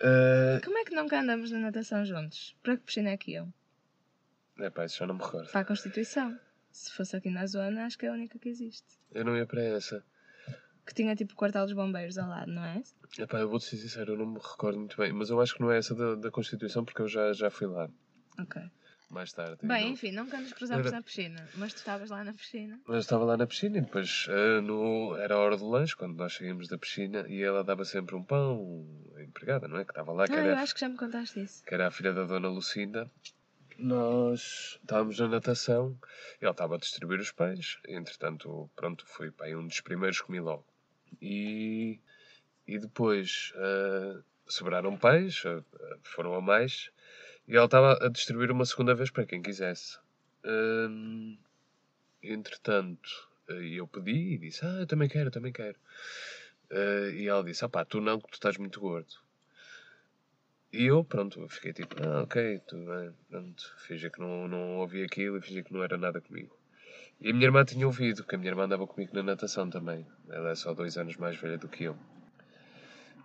Eh, 0.00 0.60
Como 0.64 0.76
é 0.76 0.84
que 0.84 0.92
nunca 0.94 1.20
andamos 1.20 1.52
na 1.52 1.58
natação 1.60 2.04
juntos? 2.04 2.56
Para 2.64 2.76
que 2.76 2.82
piscina 2.82 3.10
é 3.10 3.16
que 3.16 3.32
iam? 3.32 3.52
Epá, 4.58 4.84
isso 4.84 4.98
já 4.98 5.06
não 5.06 5.14
me 5.16 5.22
recordo. 5.22 5.50
Para 5.50 5.60
a 5.60 5.64
Constituição. 5.64 6.38
Se 6.70 6.92
fosse 6.92 7.16
aqui 7.16 7.30
na 7.30 7.46
zona, 7.46 7.86
acho 7.86 7.98
que 7.98 8.06
é 8.06 8.08
a 8.10 8.12
única 8.12 8.38
que 8.38 8.48
existe. 8.48 8.84
Eu 9.12 9.24
não 9.24 9.36
ia 9.36 9.46
para 9.46 9.62
essa. 9.62 10.04
Que 10.86 10.94
tinha 10.94 11.14
tipo 11.16 11.32
o 11.32 11.36
quartel 11.36 11.64
dos 11.64 11.74
bombeiros 11.74 12.16
ao 12.18 12.28
lado, 12.28 12.50
não 12.52 12.64
é? 12.64 12.82
Epá, 13.18 13.38
eu 13.40 13.48
vou-te 13.48 13.64
ser 13.66 13.76
sincero, 13.76 14.12
eu 14.12 14.18
não 14.18 14.26
me 14.26 14.38
recordo 14.38 14.78
muito 14.78 14.96
bem, 14.96 15.12
mas 15.12 15.28
eu 15.30 15.40
acho 15.40 15.54
que 15.54 15.60
não 15.60 15.70
é 15.70 15.78
essa 15.78 15.94
da, 15.94 16.14
da 16.14 16.30
Constituição 16.30 16.84
porque 16.84 17.02
eu 17.02 17.08
já, 17.08 17.32
já 17.32 17.50
fui 17.50 17.66
lá 17.66 17.90
Ok. 18.38 18.62
mais 19.10 19.32
tarde. 19.32 19.58
Bem, 19.66 19.84
Não- 19.86 19.92
enfim, 19.92 20.12
nunca 20.12 20.38
nos 20.40 20.52
cruzamos 20.54 20.86
Era- 20.86 20.96
na 20.96 21.02
piscina, 21.02 21.46
mas 21.56 21.74
tu 21.74 21.78
estavas 21.78 22.08
lá 22.10 22.22
na 22.24 22.32
piscina. 22.32 22.80
Mas 22.86 23.04
estava 23.04 23.24
lá 23.24 23.36
na 23.36 23.46
piscina 23.46 23.78
e 23.78 23.80
depois 23.82 24.26
eh, 24.30 24.60
no, 24.62 25.14
era 25.16 25.34
a 25.34 25.38
hora 25.38 25.56
do 25.58 25.68
lanche, 25.68 25.94
quando 25.96 26.16
nós 26.16 26.34
saímos 26.34 26.68
da 26.68 26.78
piscina, 26.78 27.26
e 27.28 27.42
ela 27.42 27.62
dava 27.64 27.84
sempre 27.84 28.14
um 28.14 28.22
pão, 28.24 28.86
a 29.16 29.22
empregada, 29.22 29.68
não 29.68 29.78
é? 29.78 29.84
Que 29.84 29.90
estava 29.90 30.12
lá, 30.12 30.26
que 30.26 30.32
Ah, 30.32 30.36
eu 30.36 30.50
era, 30.52 30.60
acho 30.62 30.74
que 30.74 30.80
já 30.80 30.88
me 30.88 30.96
contaste 30.96 31.40
isso. 31.42 31.62
que 31.64 31.74
era 31.74 31.88
a 31.88 31.90
filha 31.90 32.12
da 32.14 32.24
Dona 32.24 32.48
Lucinda. 32.48 33.10
Nós 33.78 34.78
estávamos 34.80 35.18
na 35.20 35.28
natação, 35.28 35.96
ele 36.40 36.50
estava 36.50 36.74
a 36.74 36.78
distribuir 36.78 37.20
os 37.20 37.30
pães, 37.30 37.78
entretanto, 37.86 38.68
pronto, 38.74 39.06
fui 39.06 39.30
para 39.30 39.56
um 39.56 39.66
dos 39.66 39.80
primeiros, 39.80 40.20
comi 40.20 40.40
logo. 40.40 40.66
E, 41.22 42.00
e 42.66 42.78
depois 42.78 43.52
uh, 43.54 44.22
sobraram 44.46 44.96
pães, 44.96 45.44
uh, 45.44 45.64
foram 46.02 46.34
a 46.34 46.40
mais, 46.40 46.90
e 47.46 47.54
ele 47.54 47.64
estava 47.64 48.04
a 48.04 48.08
distribuir 48.08 48.50
uma 48.50 48.66
segunda 48.66 48.94
vez 48.94 49.10
para 49.10 49.24
quem 49.24 49.40
quisesse. 49.40 49.98
Um, 50.44 51.38
entretanto, 52.22 53.28
eu 53.48 53.86
pedi 53.86 54.34
e 54.34 54.38
disse: 54.38 54.64
Ah, 54.64 54.80
eu 54.80 54.86
também 54.86 55.08
quero, 55.08 55.28
eu 55.28 55.32
também 55.32 55.52
quero. 55.52 55.78
Uh, 56.70 57.10
e 57.14 57.28
ela 57.28 57.42
disse: 57.44 57.64
Ah, 57.64 57.68
pá, 57.68 57.84
tu 57.84 58.00
não, 58.00 58.20
que 58.20 58.28
tu 58.28 58.34
estás 58.34 58.58
muito 58.58 58.80
gordo. 58.80 59.14
E 60.70 60.84
eu, 60.84 61.02
pronto, 61.02 61.48
fiquei 61.48 61.72
tipo: 61.72 61.96
Ah, 62.02 62.22
ok, 62.22 62.60
tudo 62.66 62.84
bem. 62.84 63.10
Pronto, 63.30 63.74
fingi 63.78 64.10
que 64.10 64.20
não, 64.20 64.46
não 64.46 64.76
ouvi 64.76 65.02
aquilo 65.02 65.38
e 65.38 65.40
fingi 65.40 65.62
que 65.62 65.72
não 65.72 65.82
era 65.82 65.96
nada 65.96 66.20
comigo. 66.20 66.54
E 67.20 67.30
a 67.30 67.32
minha 67.32 67.46
irmã 67.46 67.64
tinha 67.64 67.86
ouvido, 67.86 68.22
que 68.22 68.34
a 68.34 68.38
minha 68.38 68.50
irmã 68.50 68.64
andava 68.64 68.86
comigo 68.86 69.14
na 69.14 69.22
natação 69.22 69.70
também. 69.70 70.06
Ela 70.28 70.50
é 70.50 70.54
só 70.54 70.74
dois 70.74 70.98
anos 70.98 71.16
mais 71.16 71.36
velha 71.36 71.56
do 71.56 71.68
que 71.68 71.84
eu. 71.84 71.96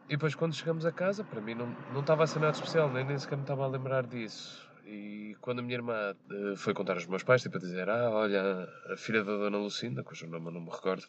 E 0.08 0.12
depois, 0.12 0.36
quando 0.36 0.56
chegamos 0.56 0.86
a 0.86 0.92
casa, 0.92 1.24
para 1.24 1.42
mim 1.42 1.54
não, 1.54 1.68
não 1.94 2.00
estava 2.00 2.24
a 2.24 2.28
ser 2.28 2.40
nada 2.40 2.54
especial, 2.54 2.90
nem, 2.92 3.04
nem 3.04 3.18
sequer 3.18 3.36
me 3.36 3.44
estava 3.44 3.66
a 3.66 3.68
lembrar 3.68 4.08
disso. 4.08 4.66
E 4.86 5.36
quando 5.42 5.60
a 5.60 5.62
minha 5.62 5.76
irmã 5.76 6.16
uh, 6.32 6.56
foi 6.56 6.74
contar 6.74 6.94
aos 6.94 7.06
meus 7.06 7.24
pais, 7.24 7.42
tipo 7.42 7.58
a 7.58 7.60
dizer: 7.60 7.90
Ah, 7.90 8.10
olha, 8.10 8.70
a 8.90 8.96
filha 8.96 9.22
da 9.24 9.36
Dona 9.36 9.58
Lucinda, 9.58 10.02
cujo 10.04 10.28
nome 10.28 10.48
eu 10.48 10.52
não 10.52 10.62
me 10.62 10.70
recordo, 10.70 11.04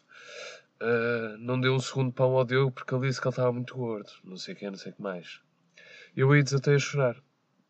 uh, 0.83 1.39
não 1.39 1.61
deu 1.61 1.75
um 1.75 1.81
segundo 1.81 2.13
pão 2.13 2.37
ao 2.37 2.45
Diogo 2.45 2.73
porque 2.73 2.93
ele 2.93 3.07
disse 3.07 3.21
que 3.21 3.27
ele 3.29 3.33
estava 3.33 3.53
muito 3.53 3.77
gordo, 3.77 4.11
não 4.25 4.37
sei 4.37 4.55
o 4.55 4.57
que, 4.57 4.67
não 4.67 4.77
sei 4.77 4.91
o 4.91 4.95
que 4.97 5.03
mais. 5.03 5.44
Eu 6.17 6.31
aí 6.31 6.43
desatei 6.43 6.75
a 6.75 6.79
chorar. 6.79 7.17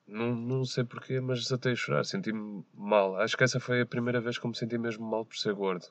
Não, 0.06 0.34
não 0.34 0.64
sei 0.64 0.84
porquê, 0.84 1.20
mas 1.20 1.42
desatei 1.42 1.72
a 1.72 1.76
chorar. 1.76 2.04
Senti-me 2.04 2.64
mal. 2.74 3.16
Acho 3.16 3.36
que 3.36 3.44
essa 3.44 3.58
foi 3.58 3.80
a 3.80 3.86
primeira 3.86 4.20
vez 4.20 4.38
que 4.38 4.46
me 4.46 4.56
senti 4.56 4.76
mesmo 4.76 5.08
mal 5.08 5.24
por 5.24 5.36
ser 5.36 5.54
gordo. 5.54 5.86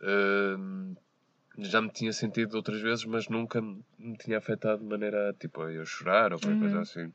Uh, 0.00 0.96
já 1.58 1.80
me 1.80 1.90
tinha 1.90 2.12
sentido 2.12 2.54
outras 2.54 2.80
vezes, 2.80 3.04
mas 3.04 3.28
nunca 3.28 3.62
me 3.62 4.16
tinha 4.18 4.38
afetado 4.38 4.82
de 4.82 4.88
maneira 4.88 5.34
tipo 5.38 5.62
a 5.62 5.72
eu 5.72 5.86
chorar 5.86 6.32
ou 6.32 6.40
qualquer 6.40 6.54
uhum. 6.54 6.60
coisa 6.60 6.80
assim. 6.80 7.12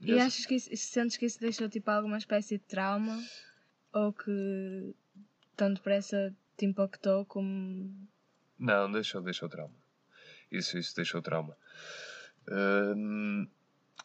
E, 0.00 0.12
e 0.12 0.20
achas 0.20 0.46
que 0.46 0.54
isso, 0.54 0.76
sentes 0.76 1.16
que 1.16 1.26
isso 1.26 1.40
deixou 1.40 1.68
tipo 1.68 1.90
alguma 1.90 2.18
espécie 2.18 2.58
de 2.58 2.64
trauma? 2.64 3.20
Ou 3.92 4.12
que 4.12 4.94
tão 5.56 5.72
depressa 5.72 6.34
te 6.56 6.66
impactou 6.66 7.24
como. 7.24 7.90
Não, 8.58 8.90
deixou, 8.90 9.20
deixou 9.22 9.48
trauma. 9.48 9.74
Isso, 10.50 10.78
isso 10.78 10.94
deixou 10.94 11.20
trauma. 11.20 11.56
Uh, 12.48 13.48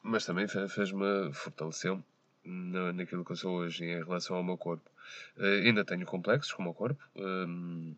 mas 0.01 0.25
também 0.25 0.47
fez-me, 0.47 1.31
fortaleceu 1.33 2.03
na, 2.43 2.91
naquilo 2.93 3.23
que 3.23 3.31
eu 3.31 3.35
sou 3.35 3.57
hoje 3.57 3.85
em 3.85 4.03
relação 4.03 4.35
ao 4.35 4.43
meu 4.43 4.57
corpo. 4.57 4.89
Uh, 5.37 5.65
ainda 5.65 5.85
tenho 5.85 6.05
complexos 6.05 6.53
com 6.53 6.61
o 6.61 6.65
meu 6.65 6.73
corpo, 6.73 7.03
uh, 7.15 7.95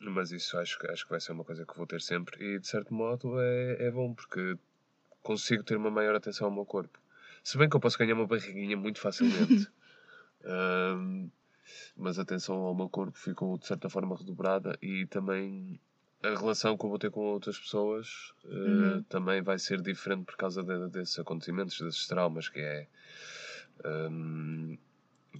mas 0.00 0.32
isso 0.32 0.58
acho, 0.58 0.78
acho 0.90 1.04
que 1.04 1.10
vai 1.10 1.20
ser 1.20 1.32
uma 1.32 1.44
coisa 1.44 1.64
que 1.64 1.76
vou 1.76 1.86
ter 1.86 2.00
sempre 2.00 2.42
e 2.44 2.58
de 2.58 2.66
certo 2.66 2.92
modo 2.92 3.40
é, 3.40 3.86
é 3.86 3.90
bom 3.90 4.12
porque 4.12 4.58
consigo 5.22 5.62
ter 5.62 5.76
uma 5.76 5.90
maior 5.90 6.14
atenção 6.16 6.48
ao 6.48 6.52
meu 6.52 6.64
corpo. 6.64 6.98
Se 7.44 7.56
bem 7.56 7.68
que 7.68 7.76
eu 7.76 7.80
posso 7.80 7.98
ganhar 7.98 8.14
uma 8.14 8.26
barriguinha 8.26 8.76
muito 8.76 9.00
facilmente. 9.00 9.68
mas 11.96 12.18
a 12.18 12.22
atenção 12.22 12.56
ao 12.56 12.74
meu 12.74 12.88
corpo 12.88 13.16
ficou 13.16 13.56
de 13.56 13.66
certa 13.66 13.88
forma 13.88 14.16
redobrada 14.16 14.76
e 14.82 15.06
também 15.06 15.78
a 16.22 16.38
relação 16.38 16.76
que 16.76 16.84
eu 16.84 16.88
vou 16.88 16.98
ter 16.98 17.10
com 17.10 17.20
outras 17.20 17.58
pessoas 17.58 18.32
uh, 18.44 18.48
uhum. 18.48 19.02
também 19.04 19.42
vai 19.42 19.58
ser 19.58 19.80
diferente 19.80 20.24
por 20.24 20.36
causa 20.36 20.62
de, 20.62 20.88
desses 20.88 21.18
acontecimentos, 21.18 21.80
desses 21.80 22.06
traumas, 22.06 22.48
que 22.48 22.60
é. 22.60 22.86
Um, 23.84 24.78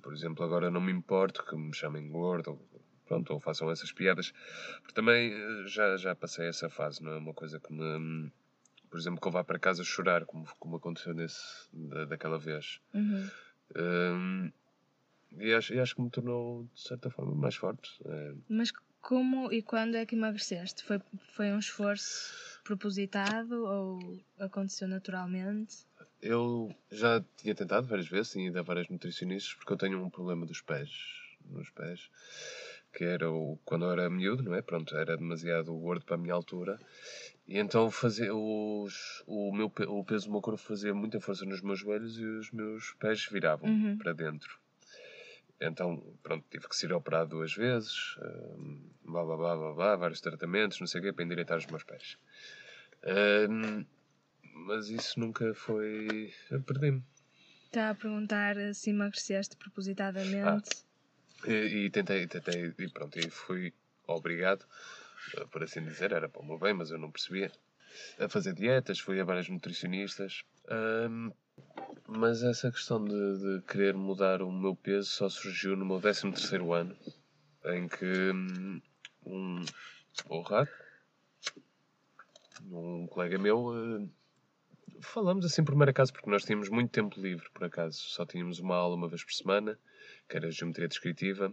por 0.02 0.12
exemplo, 0.12 0.44
agora 0.44 0.70
não 0.70 0.80
me 0.80 0.90
importo 0.90 1.44
que 1.44 1.54
me 1.54 1.74
chamem 1.74 2.08
gordo 2.08 2.50
ou, 2.50 2.82
pronto, 3.06 3.32
ou 3.32 3.38
façam 3.38 3.70
essas 3.70 3.92
piadas, 3.92 4.32
porque 4.80 4.94
também 4.94 5.32
eh, 5.32 5.64
já, 5.66 5.96
já 5.96 6.16
passei 6.16 6.46
essa 6.46 6.68
fase, 6.68 7.02
não 7.04 7.12
é 7.12 7.18
uma 7.18 7.34
coisa 7.34 7.60
que 7.60 7.72
me 7.72 8.32
por 8.92 8.98
exemplo, 8.98 9.18
que 9.22 9.26
eu 9.26 9.32
vá 9.32 9.42
para 9.42 9.58
casa 9.58 9.82
chorar, 9.82 10.26
como, 10.26 10.46
como 10.58 10.76
aconteceu 10.76 11.14
nesse, 11.14 11.66
da, 11.72 12.04
daquela 12.04 12.38
vez. 12.38 12.78
Uhum. 12.92 13.30
Um, 13.74 14.52
e, 15.38 15.54
acho, 15.54 15.72
e 15.72 15.80
acho 15.80 15.96
que 15.96 16.02
me 16.02 16.10
tornou, 16.10 16.68
de 16.74 16.80
certa 16.82 17.08
forma, 17.08 17.34
mais 17.34 17.54
forte. 17.54 17.90
É. 18.04 18.34
Mas 18.50 18.70
como 19.02 19.52
e 19.52 19.60
quando 19.60 19.96
é 19.96 20.06
que 20.06 20.14
emagreceste? 20.14 20.84
Foi, 20.84 21.00
foi 21.34 21.52
um 21.52 21.58
esforço 21.58 22.32
propositado 22.64 23.64
ou 23.64 24.20
aconteceu 24.38 24.88
naturalmente? 24.88 25.84
Eu 26.20 26.74
já 26.90 27.22
tinha 27.36 27.54
tentado 27.54 27.86
várias 27.88 28.08
vezes, 28.08 28.32
tinha 28.32 28.46
ido 28.46 28.58
a 28.58 28.62
várias 28.62 28.88
nutricionistas, 28.88 29.54
porque 29.54 29.72
eu 29.72 29.76
tenho 29.76 30.02
um 30.02 30.08
problema 30.08 30.46
dos 30.46 30.60
pés, 30.60 30.88
nos 31.44 31.68
pés, 31.70 32.08
que 32.92 33.02
era 33.02 33.28
o, 33.28 33.58
quando 33.64 33.84
eu 33.86 33.90
era 33.90 34.08
miúdo, 34.08 34.44
não 34.44 34.54
é? 34.54 34.62
Pronto, 34.62 34.96
era 34.96 35.16
demasiado 35.16 35.74
gordo 35.74 36.04
para 36.04 36.14
a 36.14 36.18
minha 36.18 36.34
altura 36.34 36.78
e 37.46 37.58
então 37.58 37.90
fazer 37.90 38.30
os, 38.30 39.24
o, 39.26 39.52
meu, 39.52 39.66
o 39.88 40.04
peso 40.04 40.26
do 40.26 40.32
meu 40.32 40.40
corpo 40.40 40.60
fazia 40.60 40.94
muita 40.94 41.20
força 41.20 41.44
nos 41.44 41.60
meus 41.60 41.80
joelhos 41.80 42.16
e 42.18 42.24
os 42.24 42.52
meus 42.52 42.94
pés 43.00 43.26
viravam 43.26 43.68
uhum. 43.68 43.98
para 43.98 44.12
dentro. 44.12 44.62
Então, 45.64 46.02
pronto, 46.22 46.44
tive 46.50 46.68
que 46.68 46.76
ser 46.76 46.92
operado 46.92 47.30
duas 47.30 47.54
vezes, 47.54 48.16
um, 48.58 48.90
blá, 49.04 49.24
blá, 49.24 49.36
blá, 49.36 49.56
blá, 49.56 49.72
blá, 49.72 49.96
vários 49.96 50.20
tratamentos, 50.20 50.80
não 50.80 50.86
sei 50.86 51.00
o 51.00 51.04
quê, 51.04 51.12
para 51.12 51.24
endireitar 51.24 51.56
os 51.56 51.66
meus 51.66 51.84
pés. 51.84 52.18
Um, 53.48 53.84
mas 54.66 54.88
isso 54.88 55.20
nunca 55.20 55.54
foi... 55.54 56.32
Perdi-me. 56.66 57.02
Está 57.66 57.90
a 57.90 57.94
perguntar 57.94 58.56
se 58.74 58.90
emagreceste 58.90 59.56
propositadamente. 59.56 60.68
Ah, 61.44 61.48
e, 61.48 61.86
e, 61.86 61.90
tentei, 61.90 62.26
tentei, 62.26 62.74
e 62.78 62.88
pronto, 62.88 63.18
e 63.18 63.30
fui 63.30 63.72
obrigado 64.06 64.66
por 65.50 65.62
assim 65.62 65.82
dizer, 65.82 66.12
era 66.12 66.28
para 66.28 66.42
o 66.42 66.44
meu 66.44 66.58
bem, 66.58 66.72
mas 66.72 66.90
eu 66.90 66.98
não 66.98 67.10
percebia. 67.10 67.50
A 68.18 68.28
fazer 68.28 68.54
dietas, 68.54 68.98
fui 68.98 69.20
a 69.20 69.24
várias 69.24 69.48
nutricionistas. 69.48 70.44
Um, 70.70 71.32
mas 72.06 72.42
essa 72.42 72.70
questão 72.70 73.04
de, 73.04 73.10
de, 73.12 73.62
querer 73.66 73.94
mudar 73.94 74.42
o 74.42 74.50
meu 74.50 74.74
peso 74.76 75.08
só 75.08 75.28
surgiu 75.28 75.76
no 75.76 75.84
meu 75.84 76.00
13 76.00 76.28
ano, 76.72 76.96
em 77.66 77.88
que 77.88 78.30
hum, 78.32 78.80
um, 79.26 79.64
o 80.28 80.40
rato, 80.42 80.72
um 82.64 83.06
colega 83.06 83.38
meu, 83.38 83.66
uh, 83.68 84.10
falamos 85.00 85.44
assim 85.44 85.62
por 85.62 85.72
primeiro 85.72 85.90
acaso, 85.90 86.12
porque 86.12 86.30
nós 86.30 86.44
tínhamos 86.44 86.68
muito 86.68 86.90
tempo 86.90 87.20
livre, 87.20 87.48
por 87.50 87.64
acaso. 87.64 87.98
Só 87.98 88.26
tínhamos 88.26 88.58
uma 88.58 88.76
aula 88.76 88.96
uma 88.96 89.08
vez 89.08 89.24
por 89.24 89.32
semana, 89.32 89.78
que 90.28 90.36
era 90.36 90.50
geometria 90.50 90.88
descritiva, 90.88 91.52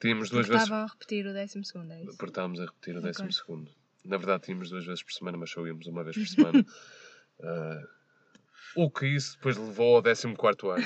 Tínhamos 0.00 0.30
duas 0.30 0.48
vezes. 0.48 0.62
Estavam 0.62 0.84
a 0.84 0.88
repetir 0.88 1.26
o 1.26 1.32
décimo 1.34 1.64
segundo, 1.64 1.92
é 1.92 2.02
isso? 2.02 2.16
Porque 2.16 2.30
estávamos 2.30 2.58
a 2.58 2.64
repetir 2.64 2.96
o 2.96 3.02
décimo 3.02 3.26
okay. 3.26 3.36
segundo. 3.36 3.70
Na 4.02 4.16
verdade, 4.16 4.44
tínhamos 4.44 4.70
duas 4.70 4.86
vezes 4.86 5.02
por 5.02 5.12
semana, 5.12 5.36
mas 5.36 5.50
só 5.50 5.66
íamos 5.66 5.86
uma 5.86 6.02
vez 6.02 6.16
por 6.16 6.26
semana. 6.26 6.60
uh, 7.40 7.88
o 8.76 8.90
que 8.90 9.06
isso 9.06 9.36
depois 9.36 9.56
levou 9.56 9.96
ao 9.96 10.02
décimo 10.02 10.36
quarto 10.36 10.70
ano. 10.70 10.84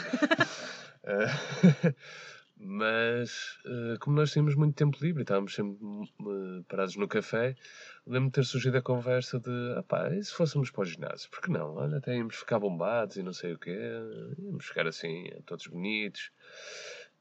uh, 1.04 1.94
mas, 2.56 3.58
uh, 3.66 3.98
como 4.00 4.16
nós 4.16 4.32
tínhamos 4.32 4.54
muito 4.54 4.74
tempo 4.74 4.96
livre 5.02 5.20
e 5.20 5.24
estávamos 5.24 5.54
sempre 5.54 5.78
parados 6.68 6.96
no 6.96 7.06
café, 7.06 7.54
lembro-me 8.06 8.28
de 8.28 8.32
ter 8.32 8.44
surgido 8.44 8.78
a 8.78 8.82
conversa 8.82 9.38
de: 9.38 9.50
ah 9.76 10.14
e 10.14 10.22
se 10.22 10.32
fôssemos 10.32 10.70
para 10.70 10.82
o 10.82 10.84
ginásio? 10.84 11.28
Porque 11.30 11.50
não? 11.50 11.74
Olha, 11.74 11.98
até 11.98 12.16
íamos 12.16 12.36
ficar 12.36 12.58
bombados 12.58 13.16
e 13.16 13.22
não 13.22 13.32
sei 13.32 13.52
o 13.52 13.58
quê, 13.58 13.78
íamos 14.38 14.66
ficar 14.66 14.86
assim, 14.86 15.28
todos 15.44 15.66
bonitos. 15.66 16.30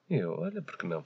E 0.10 0.15
eu, 0.15 0.32
olha, 0.32 0.62
porque 0.62 0.88
não? 0.88 1.05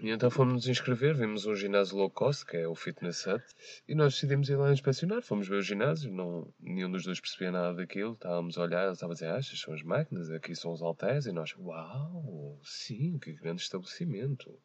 E 0.00 0.10
então 0.10 0.30
fomos 0.30 0.54
nos 0.54 0.68
inscrever, 0.68 1.14
vimos 1.14 1.44
um 1.44 1.54
ginásio 1.54 1.96
low 1.96 2.10
cost, 2.10 2.46
que 2.46 2.56
é 2.56 2.66
o 2.66 2.74
Fitness 2.74 3.26
Hut, 3.26 3.44
e 3.86 3.94
nós 3.94 4.14
decidimos 4.14 4.48
ir 4.48 4.56
lá 4.56 4.72
inspecionar. 4.72 5.20
Fomos 5.22 5.46
ver 5.46 5.56
o 5.56 5.62
ginásio, 5.62 6.10
não, 6.10 6.50
nenhum 6.58 6.90
dos 6.90 7.04
dois 7.04 7.20
percebia 7.20 7.52
nada 7.52 7.74
daquilo, 7.74 8.14
estávamos 8.14 8.56
a 8.56 8.62
olhar, 8.62 8.84
ele 8.84 8.92
estava 8.92 9.12
a 9.12 9.14
dizer, 9.14 9.26
ah, 9.26 9.36
estas 9.36 9.60
são 9.60 9.74
as 9.74 9.82
máquinas, 9.82 10.30
aqui 10.30 10.54
são 10.54 10.72
os 10.72 10.80
halteres, 10.80 11.26
e 11.26 11.32
nós, 11.32 11.54
uau, 11.58 12.58
sim, 12.64 13.18
que 13.18 13.32
grande 13.32 13.60
estabelecimento. 13.60 14.58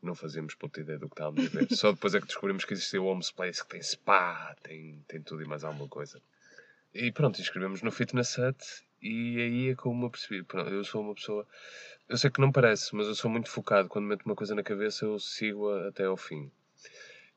Não 0.00 0.14
fazíamos 0.14 0.54
puta 0.54 0.80
ideia 0.80 0.98
do 0.98 1.08
que 1.08 1.14
estávamos 1.14 1.44
a 1.46 1.48
ver. 1.48 1.66
Só 1.74 1.90
depois 1.92 2.14
é 2.14 2.20
que 2.20 2.26
descobrimos 2.26 2.64
que 2.64 2.72
existia 2.72 3.02
o 3.02 3.06
Home 3.06 3.22
Space, 3.22 3.62
que 3.64 3.70
tem 3.70 3.82
spa, 3.82 4.54
tem, 4.62 5.04
tem 5.08 5.22
tudo 5.22 5.42
e 5.42 5.46
mais 5.46 5.64
alguma 5.64 5.88
coisa. 5.88 6.20
E 6.94 7.10
pronto, 7.10 7.40
inscrevemos 7.40 7.82
no 7.82 7.90
Fitness 7.90 8.38
Hut, 8.38 8.84
e 9.02 9.40
aí 9.40 9.68
é 9.70 9.74
como 9.74 10.06
eu 10.06 10.10
percebi, 10.10 10.42
pronto, 10.42 10.70
eu 10.70 10.84
sou 10.84 11.02
uma 11.02 11.14
pessoa 11.14 11.46
eu 12.12 12.18
sei 12.18 12.30
que 12.30 12.42
não 12.42 12.52
parece, 12.52 12.94
mas 12.94 13.06
eu 13.06 13.14
sou 13.14 13.30
muito 13.30 13.48
focado. 13.48 13.88
Quando 13.88 14.04
meto 14.04 14.26
uma 14.26 14.34
coisa 14.34 14.54
na 14.54 14.62
cabeça, 14.62 15.06
eu 15.06 15.18
sigo-a 15.18 15.88
até 15.88 16.04
ao 16.04 16.16
fim. 16.16 16.50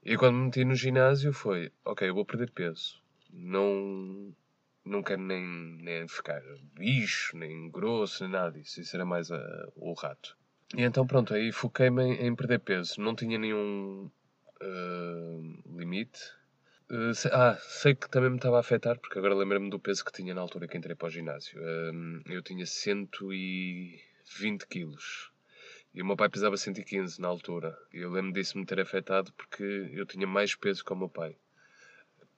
E 0.04 0.18
quando 0.18 0.36
me 0.36 0.46
meti 0.46 0.66
no 0.66 0.76
ginásio 0.76 1.32
foi, 1.32 1.72
ok, 1.86 2.10
eu 2.10 2.14
vou 2.14 2.26
perder 2.26 2.52
peso. 2.52 3.02
Não, 3.32 4.36
não 4.84 5.02
quero 5.02 5.22
nem, 5.22 5.42
nem 5.82 6.08
ficar 6.10 6.42
bicho, 6.74 7.38
nem 7.38 7.70
grosso, 7.70 8.24
nem 8.24 8.34
nada 8.34 8.52
disso. 8.52 8.82
Isso 8.82 8.96
era 8.96 9.06
mais 9.06 9.30
uh, 9.30 9.72
o 9.78 9.94
rato. 9.94 10.38
E 10.76 10.82
então 10.82 11.08
pronto, 11.08 11.34
aí 11.34 11.54
foquei-me 11.54 12.04
em, 12.04 12.28
em, 12.28 12.36
perder 12.36 12.60
peso. 12.60 13.00
Não 13.00 13.16
tinha 13.16 13.38
nenhum 13.38 14.12
uh, 14.62 15.78
limite. 15.78 16.20
Uh, 16.89 17.13
se- 17.15 17.30
ah, 17.34 17.58
sei 17.62 17.96
que 17.96 18.08
também 18.10 18.30
me 18.30 18.36
estava 18.38 18.58
a 18.58 18.60
afetar, 18.60 19.00
porque 19.00 19.18
agora 19.18 19.34
lembro-me 19.34 19.70
do 19.70 19.80
peso 19.80 20.06
que 20.06 20.12
tinha 20.12 20.34
na 20.36 20.42
altura 20.42 20.68
que 20.68 20.77
entrei 20.77 20.96
para 20.96 21.08
o 21.08 21.10
ginásio. 21.10 21.60
Um, 21.62 22.22
eu 22.27 22.42
tinha 22.44 22.65
120 22.65 24.68
quilos 24.68 25.32
e 25.94 26.01
o 26.01 26.06
meu 26.06 26.15
pai 26.18 26.30
pesava 26.30 26.58
115 26.58 27.20
na 27.22 27.27
altura. 27.27 27.77
E 27.94 28.00
eu 28.00 28.12
lembro 28.12 28.34
disso 28.34 28.58
me 28.58 28.65
ter 28.65 28.80
afetado 28.80 29.32
porque 29.34 29.63
eu 29.94 30.06
tinha 30.06 30.27
mais 30.27 30.54
peso 30.56 30.84
que 30.86 30.94
o 30.94 30.96
meu 30.96 31.10
pai. 31.10 31.36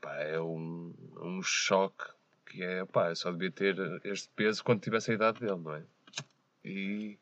Pá, 0.02 0.16
é 0.22 0.40
um, 0.40 0.94
um 1.22 1.42
choque 1.44 2.06
que 2.46 2.64
é, 2.64 2.86
pá, 2.86 3.10
eu 3.10 3.16
só 3.16 3.32
devia 3.32 3.52
ter 3.52 3.76
este 4.06 4.30
peso 4.36 4.64
quando 4.64 4.82
tivesse 4.82 5.12
a 5.12 5.16
idade 5.16 5.40
dele, 5.40 5.58
não 5.60 5.76
é? 5.76 5.84
E 6.64 7.18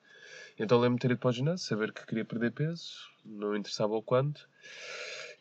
então 0.60 0.78
lembro-me 0.80 0.98
de 0.98 1.02
ter 1.02 1.12
ido 1.12 1.20
para 1.20 1.30
o 1.30 1.34
ginásio, 1.34 1.66
saber 1.68 1.92
que 1.94 2.06
queria 2.06 2.26
perder 2.26 2.52
peso, 2.52 3.10
não 3.26 3.56
interessava 3.56 3.94
o 3.96 4.02
quanto. 4.04 4.48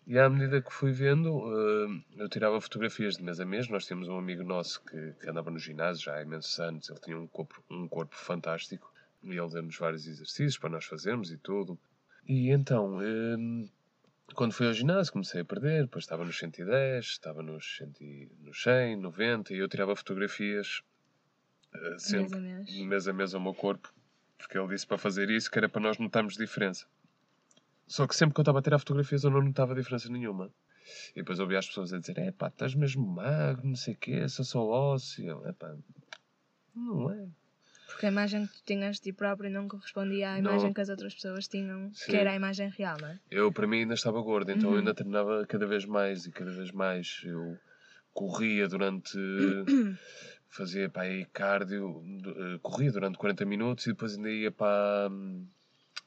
E 0.06 0.18
à 0.18 0.28
medida 0.28 0.60
que 0.60 0.72
fui 0.72 0.92
vendo, 0.92 1.30
eh, 1.50 2.22
eu 2.22 2.28
tirava 2.28 2.60
fotografias 2.60 3.16
de 3.16 3.22
mês 3.22 3.40
a 3.40 3.46
mês. 3.46 3.68
Nós 3.68 3.86
tínhamos 3.86 4.08
um 4.08 4.18
amigo 4.18 4.42
nosso 4.44 4.82
que, 4.84 5.12
que 5.20 5.30
andava 5.30 5.50
no 5.50 5.58
ginásio 5.58 6.04
já 6.04 6.16
há 6.16 6.22
imensos 6.22 6.58
anos. 6.60 6.90
Ele 6.90 7.00
tinha 7.00 7.18
um 7.18 7.26
corpo, 7.26 7.62
um 7.70 7.88
corpo 7.88 8.14
fantástico 8.14 8.92
e 9.22 9.30
ele 9.30 9.48
deu-nos 9.48 9.76
vários 9.78 10.06
exercícios 10.06 10.58
para 10.58 10.68
nós 10.68 10.84
fazermos 10.84 11.30
e 11.32 11.38
tudo. 11.38 11.78
E 12.28 12.50
então, 12.50 13.00
eh, 13.00 13.68
quando 14.34 14.52
fui 14.52 14.66
ao 14.66 14.74
ginásio, 14.74 15.12
comecei 15.12 15.40
a 15.40 15.44
perder. 15.44 15.84
Depois 15.84 16.04
estava 16.04 16.22
nos 16.24 16.38
110, 16.38 17.04
estava 17.06 17.42
nos, 17.42 17.76
100, 17.78 17.92
e- 18.02 18.28
nos 18.42 18.62
100, 18.62 18.96
90 18.96 19.54
e 19.54 19.58
eu 19.58 19.68
tirava 19.68 19.96
fotografias 19.96 20.82
eh, 21.74 21.78
Mês 21.90 22.02
sempre 22.02 22.36
a 22.38 22.40
mês. 22.40 22.76
mês 22.78 23.08
a 23.08 23.12
mês 23.12 23.34
ao 23.34 23.40
meu 23.40 23.54
corpo, 23.54 23.92
porque 24.36 24.58
ele 24.58 24.68
disse 24.68 24.86
para 24.86 24.98
fazer 24.98 25.30
isso, 25.30 25.50
que 25.50 25.58
era 25.58 25.68
para 25.68 25.80
nós 25.80 25.98
notarmos 25.98 26.36
diferença. 26.36 26.86
Só 27.86 28.06
que 28.06 28.16
sempre 28.16 28.34
que 28.34 28.40
eu 28.40 28.42
estava 28.42 28.58
a 28.58 28.62
tirar 28.62 28.78
fotografias 28.78 29.24
eu 29.24 29.30
não 29.30 29.42
notava 29.42 29.74
diferença 29.74 30.08
nenhuma. 30.08 30.50
E 31.12 31.20
depois 31.20 31.38
ouvia 31.38 31.58
as 31.58 31.66
pessoas 31.66 31.92
a 31.92 31.98
dizer: 31.98 32.18
é 32.18 32.30
pá, 32.32 32.48
estás 32.48 32.74
mesmo 32.74 33.06
magro, 33.06 33.66
não 33.66 33.76
sei 33.76 33.94
o 33.94 33.96
quê, 33.96 34.28
sou 34.28 34.44
só 34.44 34.64
ósseo. 34.66 35.46
É 35.46 35.52
pá, 35.52 35.74
não 36.74 37.10
é. 37.10 37.28
Porque 37.86 38.06
a 38.06 38.08
imagem 38.08 38.46
que 38.46 38.54
tu 38.54 38.62
tinhas 38.64 38.96
de 38.96 39.02
ti 39.02 39.12
próprio 39.12 39.50
não 39.50 39.68
correspondia 39.68 40.32
à 40.32 40.42
Não. 40.42 40.50
imagem 40.50 40.72
que 40.72 40.80
as 40.80 40.88
outras 40.88 41.14
pessoas 41.14 41.46
tinham, 41.46 41.92
Sim. 41.94 42.10
que 42.10 42.16
era 42.16 42.32
a 42.32 42.34
imagem 42.34 42.68
real, 42.70 42.98
não 42.98 43.08
é? 43.08 43.20
Eu, 43.30 43.52
para 43.52 43.66
mim, 43.66 43.80
ainda 43.80 43.94
estava 43.94 44.20
gordo, 44.20 44.50
então 44.50 44.68
Uhum. 44.70 44.74
eu 44.74 44.78
ainda 44.80 44.94
treinava 44.94 45.46
cada 45.46 45.66
vez 45.66 45.84
mais 45.84 46.26
e 46.26 46.30
cada 46.30 46.50
vez 46.50 46.70
mais. 46.72 47.20
Eu 47.24 47.58
corria 48.12 48.66
durante. 48.68 49.16
fazia 50.48 50.88
para 50.88 51.02
aí 51.02 51.24
cardio, 51.26 52.00
eh, 52.26 52.58
corria 52.62 52.92
durante 52.92 53.18
40 53.18 53.44
minutos 53.44 53.86
e 53.86 53.90
depois 53.90 54.16
ainda 54.16 54.30
ia 54.30 54.50
para. 54.52 55.10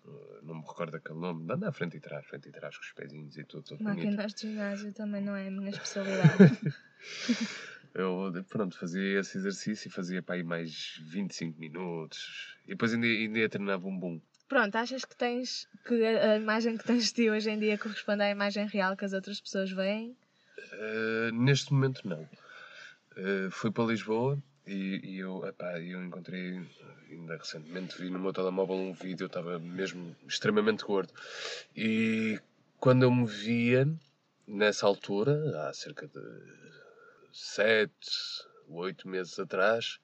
Hum, 0.07 0.39
Não 0.43 0.55
me 0.55 0.61
recordo 0.61 0.95
aquele 0.95 1.19
nome, 1.19 1.51
anda 1.51 1.69
à 1.69 1.71
frente 1.71 1.97
e 1.97 1.99
trás, 1.99 2.25
frente 2.25 2.49
e 2.49 2.51
trás 2.51 2.75
com 2.77 2.83
os 2.83 2.91
pezinhos 2.93 3.37
e 3.37 3.43
tudo, 3.43 3.63
tudo. 3.63 3.83
Máquinas 3.83 4.33
de 4.33 4.41
ginásio 4.41 4.93
também 4.93 5.21
não 5.21 5.35
é 5.35 5.47
a 5.47 5.51
minha 5.51 5.69
especialidade. 5.69 6.37
Eu, 7.93 8.31
pronto, 8.47 8.77
fazia 8.77 9.19
esse 9.19 9.37
exercício 9.39 9.87
e 9.87 9.91
fazia 9.91 10.21
para 10.21 10.35
aí 10.35 10.43
mais 10.43 11.01
25 11.01 11.59
minutos. 11.59 12.55
E 12.65 12.69
depois 12.69 12.93
ainda, 12.93 13.07
ainda 13.07 13.39
ia 13.39 13.49
treinar 13.49 13.79
bumbum. 13.79 14.21
Pronto, 14.47 14.75
achas 14.75 15.03
que 15.03 15.15
tens 15.15 15.67
que 15.85 16.05
a 16.05 16.33
a 16.33 16.37
imagem 16.37 16.77
que 16.77 16.83
tens 16.83 17.05
de 17.07 17.13
ti 17.13 17.29
hoje 17.29 17.49
em 17.49 17.57
dia 17.57 17.77
corresponde 17.77 18.21
à 18.21 18.29
imagem 18.29 18.67
real 18.67 18.95
que 18.95 19.03
as 19.03 19.13
outras 19.13 19.41
pessoas 19.41 19.71
veem? 19.71 20.15
Uh, 20.73 21.31
neste 21.33 21.73
momento, 21.73 22.07
não. 22.07 22.21
Uh, 23.17 23.49
fui 23.49 23.71
para 23.71 23.85
Lisboa 23.85 24.41
e, 24.67 24.99
e 25.03 25.19
eu, 25.19 25.45
epá, 25.45 25.79
eu 25.79 26.03
encontrei, 26.03 26.61
ainda 27.09 27.37
recentemente, 27.37 27.99
vi 27.99 28.09
no 28.09 28.19
meu 28.19 28.33
telemóvel 28.33 28.75
um 28.75 28.93
vídeo, 28.93 29.23
eu 29.23 29.27
estava 29.27 29.57
mesmo 29.57 30.15
extremamente 30.27 30.83
gordo. 30.83 31.13
E 31.75 32.39
quando 32.79 33.03
eu 33.03 33.11
me 33.11 33.25
via, 33.25 33.87
nessa 34.45 34.85
altura, 34.85 35.67
há 35.67 35.73
cerca 35.73 36.07
de 36.07 36.21
7, 37.31 37.91
8 38.69 39.07
meses 39.07 39.39
atrás, 39.39 39.99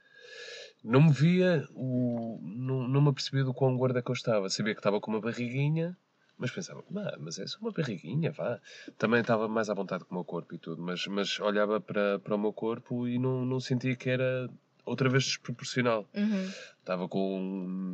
não 0.84 1.02
me 1.02 1.12
via, 1.12 1.68
o, 1.76 2.40
não, 2.42 2.88
não 2.88 3.02
me 3.02 3.10
apercebia 3.10 3.44
do 3.44 3.54
quão 3.54 3.78
gorda 3.78 4.02
que 4.02 4.12
eu 4.12 4.14
estava. 4.14 4.50
Sabia 4.50 4.74
que 4.74 4.80
estava 4.80 5.00
com 5.00 5.12
uma 5.12 5.22
barriguinha, 5.22 5.98
mas 6.44 6.52
pensava, 6.52 6.84
"Ah, 6.98 7.16
mas 7.22 7.40
é 7.40 7.48
só 7.48 7.58
uma 7.62 7.72
barriguinha, 7.72 8.30
vá. 8.30 8.60
Também 8.98 9.22
estava 9.22 9.48
mais 9.48 9.70
à 9.70 9.74
vontade 9.74 10.04
com 10.04 10.12
o 10.12 10.18
meu 10.18 10.26
corpo 10.26 10.54
e 10.54 10.58
tudo, 10.58 10.82
mas, 10.84 11.08
mas 11.08 11.40
olhava 11.40 11.80
para, 11.80 12.20
para 12.20 12.36
o 12.36 12.38
meu 12.38 12.52
corpo 12.52 13.08
e 13.08 13.18
não, 13.18 13.46
não 13.46 13.62
sentia 13.62 13.96
que 13.96 14.10
era 14.10 14.50
outra 14.86 15.08
vez 15.08 15.24
desproporcional. 15.24 16.06
Uhum. 16.14 16.52
Estava 16.80 17.08
com 17.08 17.40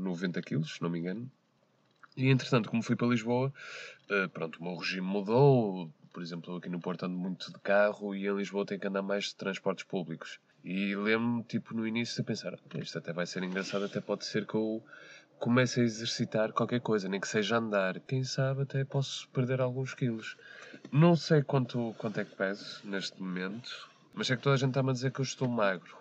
90 0.04 0.42
quilos, 0.42 0.74
se 0.74 0.82
não 0.82 0.90
me 0.90 0.98
engano. 0.98 1.32
E 2.18 2.28
entretanto, 2.28 2.72
como 2.72 2.82
fui 2.82 2.96
para 2.96 3.08
Lisboa, 3.08 3.54
eh, 4.10 4.28
pronto, 4.30 4.58
o 4.60 4.64
meu 4.64 4.76
regime 4.78 5.06
mudou. 5.06 5.94
Por 6.12 6.24
exemplo, 6.24 6.56
aqui 6.56 6.70
no 6.70 6.80
Porto 6.80 7.06
ando 7.06 7.16
muito 7.16 7.54
de 7.54 7.60
carro 7.60 8.16
e 8.16 8.26
em 8.26 8.36
Lisboa 8.36 8.66
tenho 8.66 8.82
que 8.82 8.88
andar 8.88 9.04
mais 9.04 9.26
de 9.26 9.36
transportes 9.36 9.86
públicos. 9.86 10.40
E 10.64 10.96
lembro-me, 10.96 11.44
tipo, 11.44 11.76
no 11.76 11.88
início, 11.88 12.20
a 12.24 12.26
pensar: 12.26 12.56
"Ok, 12.56 12.82
isto 12.82 12.98
até 12.98 13.14
vai 13.14 13.28
ser 13.28 13.44
engraçado, 13.44 13.86
até 13.86 14.02
pode 14.02 14.26
ser 14.26 14.48
que 14.48 14.56
eu 14.56 14.84
comece 15.40 15.80
a 15.80 15.84
exercitar 15.84 16.52
qualquer 16.52 16.82
coisa, 16.82 17.08
nem 17.08 17.20
que 17.20 17.28
seja 17.28 17.58
andar. 17.58 18.00
Quem 18.02 18.24
sabe 18.24 18.64
até 18.64 18.84
posso 18.84 19.28
perder 19.30 19.62
alguns 19.62 19.94
quilos. 19.94 20.38
Não 20.92 21.16
sei 21.16 21.42
quanto, 21.42 21.96
quanto 21.98 22.20
é 22.20 22.26
que 22.26 22.36
peso 22.36 22.82
neste 22.84 23.22
momento, 23.22 23.90
mas 24.14 24.30
é 24.30 24.36
que 24.36 24.44
toda 24.44 24.56
a 24.56 24.58
gente 24.58 24.70
está-me 24.70 24.90
a 24.90 24.94
dizer 24.94 25.12
que 25.12 25.20
eu 25.20 25.24
estou 25.24 25.48
magro. 25.48 25.98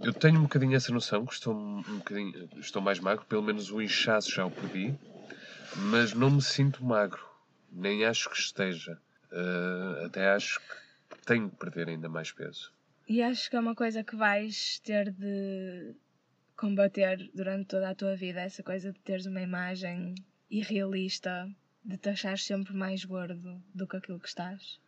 Eu 0.00 0.14
tenho 0.14 0.38
um 0.38 0.44
bocadinho 0.44 0.74
essa 0.74 0.90
noção 0.92 1.26
que 1.26 1.34
estou 1.34 1.54
um 1.54 1.98
bocadinho, 1.98 2.48
estou 2.56 2.80
mais 2.80 2.98
magro, 2.98 3.26
pelo 3.26 3.42
menos 3.42 3.70
o 3.70 3.82
inchaço 3.82 4.30
já 4.30 4.46
o 4.46 4.50
perdi, 4.50 4.94
mas 5.76 6.14
não 6.14 6.30
me 6.30 6.40
sinto 6.40 6.82
magro, 6.82 7.22
nem 7.70 8.06
acho 8.06 8.30
que 8.30 8.38
esteja. 8.38 8.98
Eh, 9.30 10.06
até 10.06 10.30
acho 10.30 10.58
que 10.60 11.26
tenho 11.26 11.50
que 11.50 11.56
perder 11.56 11.88
ainda 11.90 12.08
mais 12.08 12.32
peso. 12.32 12.72
E 13.06 13.22
acho 13.22 13.50
que 13.50 13.56
é 13.56 13.60
uma 13.60 13.74
coisa 13.74 14.02
que 14.02 14.16
vais 14.16 14.78
ter 14.78 15.10
de 15.12 15.94
combater 16.60 17.16
durante 17.34 17.68
toda 17.68 17.88
a 17.88 17.94
tua 17.94 18.14
vida, 18.14 18.42
essa 18.42 18.62
coisa 18.62 18.92
de 18.92 19.00
teres 19.00 19.24
uma 19.24 19.40
imagem 19.40 20.14
irrealista, 20.50 21.48
de 21.82 21.96
te 21.96 22.10
achares 22.10 22.44
sempre 22.44 22.74
mais 22.74 23.02
gordo 23.02 23.62
do 23.74 23.86
que 23.88 23.96
aquilo 23.96 24.20
que 24.20 24.28
estás. 24.28 24.78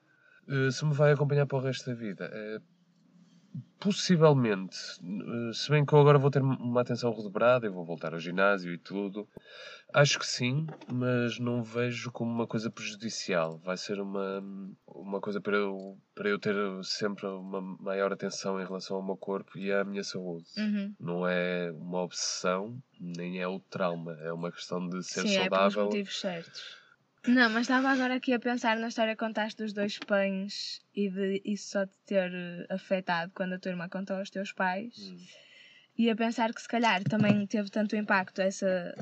Eh, 0.46 0.70
se 0.70 0.84
me 0.84 0.92
vai 0.92 1.12
acompanhar 1.12 1.46
para 1.46 1.56
o 1.56 1.62
resto 1.62 1.86
da 1.86 1.94
vida, 1.94 2.28
eh, 2.30 2.58
possivelmente, 3.78 4.76
eh, 5.02 5.52
se 5.52 5.70
bem 5.70 5.84
que 5.84 5.92
eu 5.92 5.98
agora 6.00 6.18
vou 6.18 6.30
ter 6.30 6.40
uma 6.42 6.80
atenção 6.80 7.12
redobrada, 7.12 7.66
eu 7.66 7.72
vou 7.72 7.84
voltar 7.84 8.14
ao 8.14 8.20
ginásio 8.20 8.72
e 8.72 8.78
tudo, 8.78 9.28
acho 9.92 10.18
que 10.18 10.26
sim, 10.26 10.66
mas 10.92 11.38
não 11.38 11.62
vejo 11.62 12.10
como 12.12 12.30
uma 12.30 12.46
coisa 12.46 12.70
prejudicial. 12.70 13.58
Vai 13.58 13.76
ser 13.76 14.00
uma, 14.00 14.42
uma 14.86 15.20
coisa 15.20 15.40
para 15.40 15.56
eu, 15.56 15.98
para 16.14 16.28
eu 16.28 16.38
ter 16.38 16.54
sempre 16.84 17.26
uma 17.26 17.60
maior 17.60 18.12
atenção 18.12 18.60
em 18.60 18.64
relação 18.64 18.96
ao 18.98 19.04
meu 19.04 19.16
corpo 19.16 19.58
e 19.58 19.72
à 19.72 19.84
minha 19.84 20.04
saúde. 20.04 20.46
Uhum. 20.56 20.94
Não 21.00 21.26
é 21.26 21.72
uma 21.72 22.02
obsessão, 22.02 22.78
nem 23.00 23.40
é 23.40 23.48
o 23.48 23.58
trauma, 23.58 24.16
é 24.20 24.32
uma 24.32 24.52
questão 24.52 24.88
de 24.88 25.02
ser 25.02 25.22
Sim, 25.22 25.36
é 25.36 25.50
pelos 25.50 25.74
saudável. 25.74 25.84
motivos 25.84 26.20
certos. 26.20 26.81
Não, 27.26 27.48
mas 27.50 27.62
estava 27.62 27.88
agora 27.90 28.16
aqui 28.16 28.32
a 28.32 28.40
pensar 28.40 28.76
na 28.76 28.88
história 28.88 29.14
que 29.14 29.24
contaste 29.24 29.62
dos 29.62 29.72
dois 29.72 29.96
pães 29.98 30.82
e 30.94 31.08
de 31.08 31.40
isso 31.44 31.70
só 31.70 31.86
te 31.86 31.96
ter 32.04 32.32
eh, 32.32 32.66
afetado 32.68 33.30
quando 33.32 33.52
a 33.52 33.58
tua 33.58 33.70
irmã 33.70 33.88
contou 33.88 34.16
aos 34.16 34.28
teus 34.28 34.50
pais. 34.52 34.92
Hum. 34.98 35.24
E 35.96 36.10
a 36.10 36.16
pensar 36.16 36.52
que 36.52 36.60
se 36.60 36.66
calhar 36.66 37.04
também 37.04 37.46
teve 37.46 37.70
tanto 37.70 37.94
impacto 37.94 38.40
essa 38.40 38.94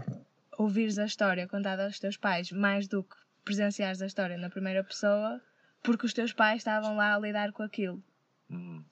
ouvires 0.59 0.99
a 0.99 1.07
história 1.07 1.49
contada 1.49 1.85
aos 1.85 1.99
teus 1.99 2.19
pais 2.19 2.53
mais 2.53 2.87
do 2.87 3.03
que 3.03 3.17
presenciares 3.43 4.03
a 4.03 4.07
história 4.07 4.37
na 4.37 4.51
primeira 4.51 4.85
pessoa, 4.85 5.41
porque 5.83 6.05
os 6.05 6.13
teus 6.13 6.33
pais 6.33 6.59
estavam 6.59 6.97
lá 6.97 7.15
a 7.15 7.19
lidar 7.19 7.53
com 7.53 7.63
aquilo. 7.63 8.03
Hum. 8.51 8.85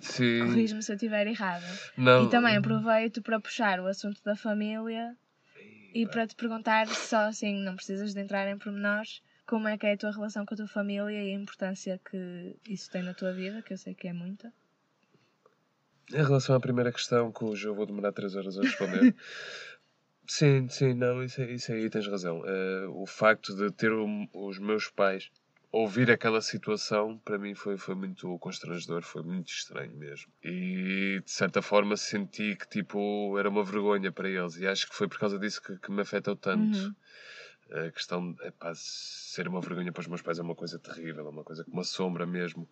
Sim. 0.00 0.46
Corrijo-me 0.46 0.82
se 0.82 0.92
eu 0.92 0.96
estiver 0.96 1.26
errada. 1.26 1.66
Não. 1.94 2.24
E 2.24 2.30
também 2.30 2.56
aproveito 2.56 3.20
para 3.20 3.38
puxar 3.38 3.80
o 3.80 3.86
assunto 3.86 4.22
da 4.24 4.34
família 4.34 5.14
e 5.94 6.06
para 6.06 6.26
te 6.26 6.34
perguntar 6.34 6.86
só 6.88 7.26
assim, 7.28 7.62
não 7.62 7.76
precisas 7.76 8.14
de 8.14 8.20
entrar 8.20 8.48
em 8.48 8.58
pormenores, 8.58 9.22
como 9.46 9.66
é 9.68 9.76
que 9.76 9.86
é 9.86 9.92
a 9.92 9.96
tua 9.96 10.12
relação 10.12 10.46
com 10.46 10.54
a 10.54 10.56
tua 10.56 10.68
família 10.68 11.10
e 11.22 11.30
a 11.32 11.34
importância 11.34 12.00
que 12.08 12.54
isso 12.68 12.90
tem 12.90 13.02
na 13.02 13.14
tua 13.14 13.32
vida, 13.32 13.62
que 13.62 13.72
eu 13.72 13.78
sei 13.78 13.94
que 13.94 14.06
é 14.08 14.12
muita. 14.12 14.52
Em 16.12 16.16
relação 16.16 16.54
à 16.56 16.60
primeira 16.60 16.92
questão, 16.92 17.30
cujo 17.30 17.68
eu 17.68 17.74
vou 17.74 17.86
demorar 17.86 18.12
3 18.12 18.34
horas 18.34 18.58
a 18.58 18.62
responder. 18.62 19.14
sim, 20.26 20.68
sim, 20.68 20.94
não, 20.94 21.22
isso, 21.22 21.40
aí- 21.40 21.54
isso 21.54 21.72
aí 21.72 21.88
tens 21.90 22.06
razão. 22.06 22.42
Eh, 22.46 22.86
o 22.88 23.06
facto 23.06 23.54
de 23.54 23.70
ter 23.72 23.92
o- 23.92 24.28
os 24.32 24.58
meus 24.58 24.88
pais 24.88 25.30
ouvir 25.72 26.10
aquela 26.10 26.40
situação, 26.40 27.18
para 27.18 27.38
mim 27.38 27.54
foi, 27.54 27.76
foi 27.76 27.94
muito 27.94 28.38
constrangedor, 28.38 29.02
foi 29.02 29.22
muito 29.22 29.48
estranho 29.48 29.94
mesmo. 29.96 30.32
E 30.42 31.20
de 31.24 31.30
certa 31.30 31.62
forma 31.62 31.96
senti 31.96 32.56
que 32.56 32.68
tipo 32.68 33.38
era 33.38 33.48
uma 33.48 33.64
vergonha 33.64 34.10
para 34.10 34.28
eles, 34.28 34.56
e 34.56 34.66
acho 34.66 34.88
que 34.88 34.94
foi 34.94 35.08
por 35.08 35.18
causa 35.18 35.38
disso 35.38 35.62
que, 35.62 35.76
que 35.78 35.90
me 35.90 36.02
afetou 36.02 36.34
tanto. 36.34 36.76
Uhum. 36.76 36.94
A 37.72 37.90
questão 37.92 38.32
de 38.32 38.46
epá, 38.46 38.72
ser 38.74 39.46
uma 39.46 39.60
vergonha 39.60 39.92
para 39.92 40.00
os 40.00 40.08
meus 40.08 40.22
pais 40.22 40.40
é 40.40 40.42
uma 40.42 40.56
coisa 40.56 40.76
terrível, 40.78 41.26
é 41.26 41.30
uma 41.30 41.44
coisa 41.44 41.64
que 41.64 41.70
me 41.70 41.80
assombra 41.80 42.26
mesmo. 42.26 42.68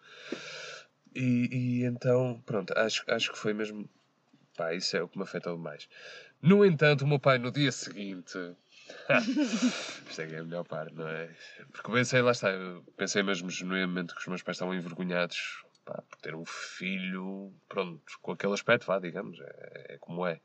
E, 1.14 1.48
e 1.52 1.84
então, 1.84 2.42
pronto, 2.44 2.72
acho, 2.76 3.04
acho 3.06 3.32
que 3.32 3.38
foi 3.38 3.54
mesmo. 3.54 3.88
Pá, 4.56 4.74
isso 4.74 4.96
é 4.96 5.02
o 5.02 5.08
que 5.08 5.16
me 5.16 5.22
afetou 5.22 5.56
mais. 5.56 5.88
No 6.42 6.64
entanto, 6.64 7.02
o 7.02 7.06
meu 7.06 7.20
pai, 7.20 7.38
no 7.38 7.52
dia 7.52 7.70
seguinte, 7.70 8.36
Isto 10.08 10.22
é 10.22 10.26
que 10.26 10.34
é 10.34 10.38
a 10.38 10.44
melhor 10.44 10.64
parte, 10.64 10.94
não 10.94 11.08
é? 11.08 11.28
Porque 11.72 11.92
pensei, 11.92 12.22
lá 12.22 12.32
está, 12.32 12.48
pensei 12.96 13.22
mesmo 13.22 13.50
genuinamente 13.50 14.14
que 14.14 14.20
os 14.20 14.26
meus 14.26 14.42
pais 14.42 14.56
estavam 14.56 14.74
envergonhados 14.74 15.64
pá, 15.84 16.02
por 16.08 16.18
ter 16.20 16.34
um 16.34 16.44
filho, 16.44 17.52
pronto, 17.68 18.02
com 18.20 18.32
aquele 18.32 18.52
aspecto, 18.52 18.86
vá, 18.86 18.98
digamos, 18.98 19.38
é, 19.40 19.94
é 19.94 19.98
como 19.98 20.26
é. 20.26 20.40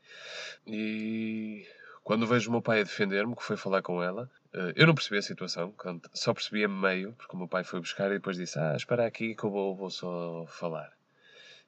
E 0.66 1.66
quando 2.02 2.26
vejo 2.26 2.50
o 2.50 2.52
meu 2.52 2.62
pai 2.62 2.80
a 2.80 2.84
defender-me, 2.84 3.34
que 3.34 3.42
foi 3.42 3.56
falar 3.56 3.80
com 3.82 4.02
ela, 4.02 4.30
eh, 4.52 4.74
eu 4.76 4.86
não 4.86 4.94
percebi 4.94 5.18
a 5.18 5.22
situação, 5.22 5.74
só 6.12 6.34
percebi 6.34 6.62
a 6.62 6.68
meio, 6.68 7.12
porque 7.14 7.34
o 7.34 7.38
meu 7.38 7.48
pai 7.48 7.64
foi 7.64 7.80
buscar 7.80 8.10
e 8.10 8.14
depois 8.14 8.36
disse: 8.36 8.58
Ah, 8.58 8.74
espera 8.76 9.06
aqui 9.06 9.34
que 9.34 9.44
eu 9.44 9.50
vou, 9.50 9.74
vou 9.74 9.90
só 9.90 10.46
falar. 10.46 10.92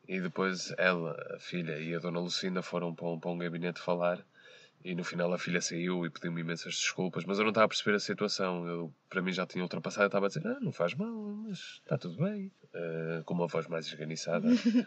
E 0.06 0.20
depois 0.20 0.72
ela, 0.78 1.16
a 1.34 1.38
filha 1.40 1.78
e 1.78 1.94
a 1.94 1.98
dona 1.98 2.20
Lucinda 2.20 2.62
foram 2.62 2.94
para 2.94 3.08
um, 3.08 3.18
para 3.18 3.30
um 3.30 3.38
gabinete 3.38 3.80
falar. 3.80 4.24
E 4.86 4.94
no 4.94 5.02
final 5.02 5.32
a 5.32 5.38
filha 5.38 5.60
saiu 5.60 6.06
e 6.06 6.10
pediu-me 6.10 6.42
imensas 6.42 6.74
desculpas, 6.74 7.24
mas 7.24 7.38
eu 7.38 7.42
não 7.42 7.50
estava 7.50 7.64
a 7.64 7.68
perceber 7.68 7.96
a 7.96 7.98
situação. 7.98 8.64
Eu, 8.68 8.94
para 9.10 9.20
mim, 9.20 9.32
já 9.32 9.44
tinha 9.44 9.64
ultrapassado. 9.64 10.04
Eu 10.04 10.06
estava 10.06 10.26
a 10.26 10.28
dizer: 10.28 10.46
Ah, 10.46 10.60
não 10.60 10.70
faz 10.70 10.94
mal, 10.94 11.12
mas 11.44 11.80
está 11.82 11.98
tudo 11.98 12.22
bem. 12.22 12.52
Uh, 12.66 13.24
com 13.24 13.34
uma 13.34 13.48
voz 13.48 13.66
mais 13.66 13.86
esganiçada 13.86 14.46
e, 14.46 14.86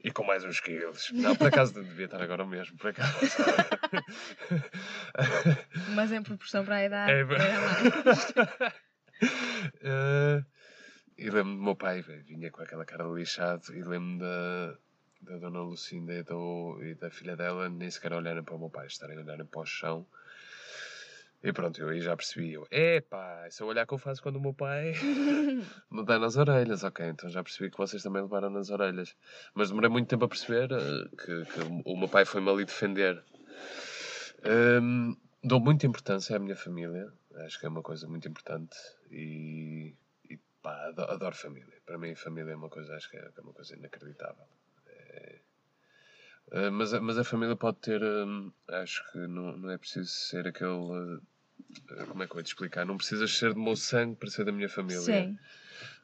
e, 0.08 0.10
com 0.10 0.24
mais 0.24 0.44
uns 0.44 0.60
quilos. 0.60 1.10
Não, 1.12 1.36
por 1.36 1.48
acaso 1.48 1.74
devia 1.74 2.06
estar 2.06 2.22
agora 2.22 2.46
mesmo, 2.46 2.78
por 2.78 2.88
acaso. 2.88 3.18
mas 5.94 6.10
em 6.10 6.22
proporção 6.22 6.64
para 6.64 6.76
a 6.76 6.84
idade. 6.86 7.12
É, 7.12 7.22
uh, 9.84 10.46
e 11.18 11.24
lembro-me 11.24 11.56
do 11.58 11.62
meu 11.64 11.76
pai, 11.76 12.00
vinha 12.00 12.50
com 12.50 12.62
aquela 12.62 12.86
cara 12.86 13.04
lixado, 13.04 13.74
e 13.74 13.82
lembro-me 13.82 14.20
da, 14.20 14.78
da 15.20 15.36
dona 15.38 15.60
Lucinda 15.62 16.14
e, 16.14 16.22
do, 16.22 16.78
e 16.82 16.94
da 16.94 17.10
filha 17.10 17.36
dela 17.36 17.68
nem 17.68 17.90
sequer 17.90 18.12
olharem 18.12 18.42
para 18.42 18.54
o 18.54 18.58
meu 18.58 18.70
pai, 18.70 18.86
estarem 18.86 19.18
a 19.18 19.20
olharem 19.20 19.46
para 19.46 19.60
o 19.60 19.66
chão. 19.66 20.06
E 21.42 21.52
pronto, 21.52 21.80
eu 21.80 21.88
aí 21.88 22.00
já 22.00 22.16
percebi. 22.16 22.52
Eu, 22.52 22.66
epá, 22.70 23.46
esse 23.46 23.62
é 23.62 23.64
o 23.64 23.68
olhar 23.68 23.86
que 23.86 23.94
eu 23.94 23.98
faço 23.98 24.20
quando 24.20 24.36
o 24.36 24.40
meu 24.40 24.52
pai 24.52 24.92
me 25.90 26.04
dá 26.04 26.18
nas 26.18 26.36
orelhas. 26.36 26.82
Ok, 26.82 27.06
então 27.06 27.30
já 27.30 27.42
percebi 27.42 27.70
que 27.70 27.78
vocês 27.78 28.02
também 28.02 28.22
levaram 28.22 28.50
nas 28.50 28.70
orelhas. 28.70 29.14
Mas 29.54 29.68
demorei 29.68 29.88
muito 29.88 30.08
tempo 30.08 30.24
a 30.24 30.28
perceber 30.28 30.72
uh, 30.72 31.16
que, 31.16 31.44
que, 31.44 31.60
o 31.84 31.96
meu 31.96 32.08
pai 32.08 32.24
foi-me 32.24 32.50
ali 32.50 32.64
defender. 32.64 33.22
Um, 34.82 35.16
dou 35.44 35.60
muita 35.60 35.86
importância 35.86 36.34
à 36.34 36.38
minha 36.40 36.56
família. 36.56 37.12
Acho 37.46 37.60
que 37.60 37.66
é 37.66 37.68
uma 37.68 37.82
coisa 37.82 38.08
muito 38.08 38.26
importante. 38.26 38.76
E 39.12 39.94
Pá, 40.62 40.88
adoro, 40.88 41.12
adoro, 41.12 41.36
família. 41.36 41.80
Para 41.86 41.98
mim, 41.98 42.14
família 42.14 42.52
é 42.52 42.56
uma 42.56 42.68
coisa, 42.68 42.94
acho 42.96 43.08
que 43.08 43.16
é, 43.16 43.20
é 43.20 43.40
uma 43.40 43.52
coisa 43.52 43.76
inacreditável. 43.76 44.44
Uh, 46.52 46.72
mas, 46.72 46.92
mas 47.00 47.18
a 47.18 47.24
família 47.24 47.56
pode 47.56 47.78
ter, 47.78 48.02
uh, 48.02 48.52
acho 48.68 49.04
que 49.12 49.18
não, 49.18 49.56
não 49.56 49.70
é 49.70 49.78
preciso 49.78 50.08
ser 50.08 50.46
aquele. 50.46 50.70
Uh, 50.70 51.20
como 52.08 52.22
é 52.22 52.26
que 52.26 52.32
eu 52.32 52.36
vou 52.36 52.42
te 52.42 52.46
explicar? 52.46 52.86
Não 52.86 52.96
precisas 52.96 53.36
ser 53.36 53.52
do 53.52 53.60
meu 53.60 53.76
sangue 53.76 54.16
para 54.16 54.30
ser 54.30 54.44
da 54.44 54.52
minha 54.52 54.68
família. 54.68 55.00
Sim. 55.00 55.36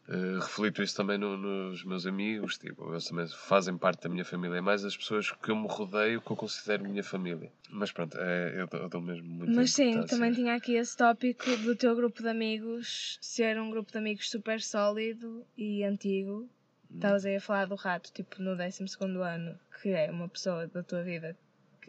Uh, 0.07 0.39
reflito 0.39 0.83
isso 0.83 0.95
também 0.95 1.17
no, 1.17 1.39
nos 1.39 1.83
meus 1.83 2.07
amigos, 2.07 2.59
tipo, 2.59 2.93
eles 2.93 3.07
também 3.07 3.27
fazem 3.27 3.79
parte 3.79 4.03
da 4.03 4.11
minha 4.11 4.25
família, 4.25 4.59
é 4.59 4.61
mais 4.61 4.85
as 4.85 4.95
pessoas 4.95 5.31
que 5.31 5.51
eu 5.51 5.57
me 5.57 5.67
rodeio 5.67 6.21
que 6.21 6.31
eu 6.31 6.37
considero 6.37 6.85
minha 6.85 7.03
família. 7.03 7.51
Mas 7.71 7.91
pronto, 7.91 8.15
é, 8.19 8.53
eu, 8.61 8.79
eu 8.79 8.89
dou 8.91 9.01
mesmo 9.01 9.27
muito 9.27 9.55
Mas 9.55 9.73
sim, 9.73 10.05
também 10.05 10.31
tinha 10.31 10.55
aqui 10.55 10.75
esse 10.75 10.95
tópico 10.95 11.57
do 11.57 11.75
teu 11.75 11.97
grupo 11.97 12.21
de 12.23 12.29
amigos 12.29 13.17
ser 13.19 13.59
um 13.59 13.71
grupo 13.71 13.91
de 13.91 13.97
amigos 13.97 14.29
super 14.29 14.61
sólido 14.61 15.43
e 15.57 15.83
antigo. 15.83 16.47
Estavas 16.95 17.25
aí 17.25 17.37
a 17.37 17.41
falar 17.41 17.67
do 17.67 17.75
rato, 17.75 18.13
tipo, 18.13 18.41
no 18.41 18.57
12 18.57 18.85
ano, 19.23 19.59
que 19.81 19.91
é 19.91 20.11
uma 20.11 20.29
pessoa 20.29 20.67
da 20.67 20.83
tua 20.83 21.03
vida 21.03 21.37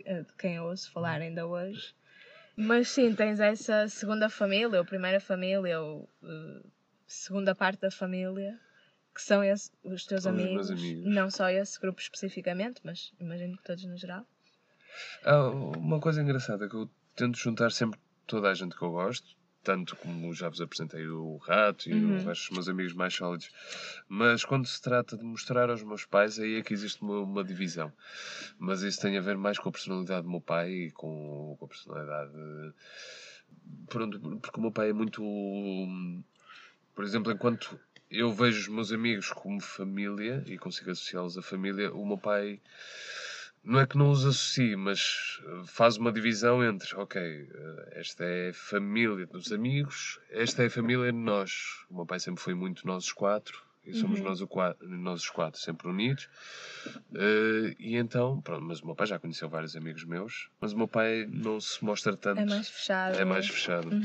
eh, 0.03 0.21
de 0.21 0.33
quem 0.33 0.55
eu 0.55 0.65
ouço 0.65 0.91
falar 0.91 1.21
ainda 1.21 1.45
hoje. 1.45 1.93
Mas 2.55 2.89
sim, 2.89 3.13
tens 3.13 3.39
essa 3.39 3.87
segunda 3.87 4.29
família, 4.29 4.79
ou 4.79 4.85
primeira 4.85 5.19
família, 5.19 5.81
ou. 5.81 6.09
Uh, 6.23 6.75
segunda 7.07 7.53
parte 7.53 7.81
da 7.81 7.91
família, 7.91 8.59
que 9.13 9.21
são 9.21 9.43
esse, 9.43 9.71
os 9.83 10.05
teus 10.05 10.25
amigos, 10.25 10.69
os 10.69 10.71
amigos, 10.71 11.13
não 11.13 11.29
só 11.29 11.49
esse 11.49 11.79
grupo 11.79 12.01
especificamente, 12.01 12.81
mas 12.83 13.13
imagino 13.19 13.57
que 13.57 13.63
todos 13.63 13.83
no 13.85 13.97
geral. 13.97 14.25
Ah, 15.23 15.49
uma 15.49 15.99
coisa 15.99 16.21
engraçada 16.21 16.67
que 16.67 16.75
eu 16.75 16.89
tento 17.15 17.37
juntar 17.37 17.71
sempre 17.71 17.99
toda 18.25 18.49
a 18.49 18.53
gente 18.53 18.75
que 18.75 18.81
eu 18.81 18.91
gosto, 18.91 19.35
tanto 19.65 19.95
como 19.97 20.33
já 20.33 20.47
vos 20.47 20.61
apresentei 20.61 21.07
o 21.07 21.37
Rato 21.37 21.89
e 21.89 21.93
uhum. 21.93 22.15
o 22.15 22.23
resto 22.23 22.47
dos 22.47 22.49
meus 22.51 22.69
amigos 22.69 22.93
mais 22.93 23.13
sólidos, 23.13 23.49
mas 24.07 24.45
quando 24.45 24.65
se 24.67 24.81
trata 24.81 25.17
de 25.17 25.23
mostrar 25.23 25.69
aos 25.69 25.83
meus 25.83 26.05
pais, 26.05 26.39
aí 26.39 26.59
é 26.59 26.61
que 26.61 26.73
existe 26.73 27.01
uma, 27.01 27.19
uma 27.19 27.43
divisão. 27.43 27.91
Mas 28.59 28.83
isso 28.83 29.01
tem 29.01 29.17
a 29.17 29.21
ver 29.21 29.35
mais 29.37 29.57
com 29.57 29.67
a 29.67 29.71
personalidade 29.71 30.21
do 30.21 30.29
meu 30.29 30.39
pai 30.39 30.71
e 30.71 30.91
com, 30.91 31.57
com 31.59 31.65
a 31.65 31.67
personalidade. 31.67 32.31
Pronto, 33.89 34.19
porque 34.39 34.59
o 34.59 34.61
meu 34.61 34.71
pai 34.71 34.91
é 34.91 34.93
muito 34.93 35.21
por 36.95 37.03
exemplo, 37.03 37.29
enquanto 37.29 37.77
eu 38.09 38.31
vejo 38.31 38.61
os 38.61 38.67
meus 38.69 38.91
amigos 38.93 39.29
como 39.33 39.59
família 39.59 40.41
e 40.47 40.57
consigo 40.57 40.91
associá-los 40.91 41.37
à 41.37 41.41
família, 41.41 41.93
o 41.93 42.05
meu 42.05 42.17
pai 42.17 42.61
não 43.65 43.79
é 43.79 43.87
que 43.87 43.97
não 43.97 44.11
os 44.11 44.25
associe, 44.25 44.75
mas 44.75 45.41
faz 45.65 45.97
uma 45.97 46.11
divisão 46.11 46.63
entre, 46.63 46.95
ok, 46.95 47.21
eh, 47.21 47.93
esta 47.99 48.23
é 48.23 48.49
a 48.49 48.53
família 48.53 49.25
dos 49.25 49.51
amigos, 49.51 50.19
esta 50.29 50.63
é 50.63 50.67
a 50.67 50.69
família 50.69 51.11
de 51.11 51.17
nós. 51.17 51.83
O 51.89 51.95
meu 51.95 52.05
pai 52.05 52.19
sempre 52.19 52.43
foi 52.43 52.53
muito 52.53 52.85
nós 52.85 53.05
os 53.05 53.11
quatro, 53.11 53.65
e 53.85 53.93
somos 53.93 54.19
uhum. 54.19 54.25
nós, 54.25 54.41
o 54.41 54.47
quatro, 54.47 54.87
nós 54.87 55.21
os 55.21 55.29
quatro 55.29 55.59
sempre 55.59 55.87
unidos. 55.87 56.27
Uh, 57.11 57.75
e 57.79 57.95
então, 57.95 58.41
pronto, 58.41 58.63
mas 58.63 58.81
o 58.81 58.85
meu 58.85 58.95
pai 58.95 59.07
já 59.07 59.19
conheceu 59.19 59.49
vários 59.49 59.75
amigos 59.75 60.03
meus, 60.03 60.49
mas 60.59 60.73
o 60.73 60.77
meu 60.77 60.87
pai 60.87 61.27
não 61.29 61.59
se 61.59 61.83
mostra 61.83 62.15
tanto. 62.15 62.41
É 62.41 62.45
mais 62.45 62.69
fechado. 62.69 63.17
É 63.17 63.25
mais 63.25 63.47
fechado. 63.47 63.89
Uhum. 63.89 64.01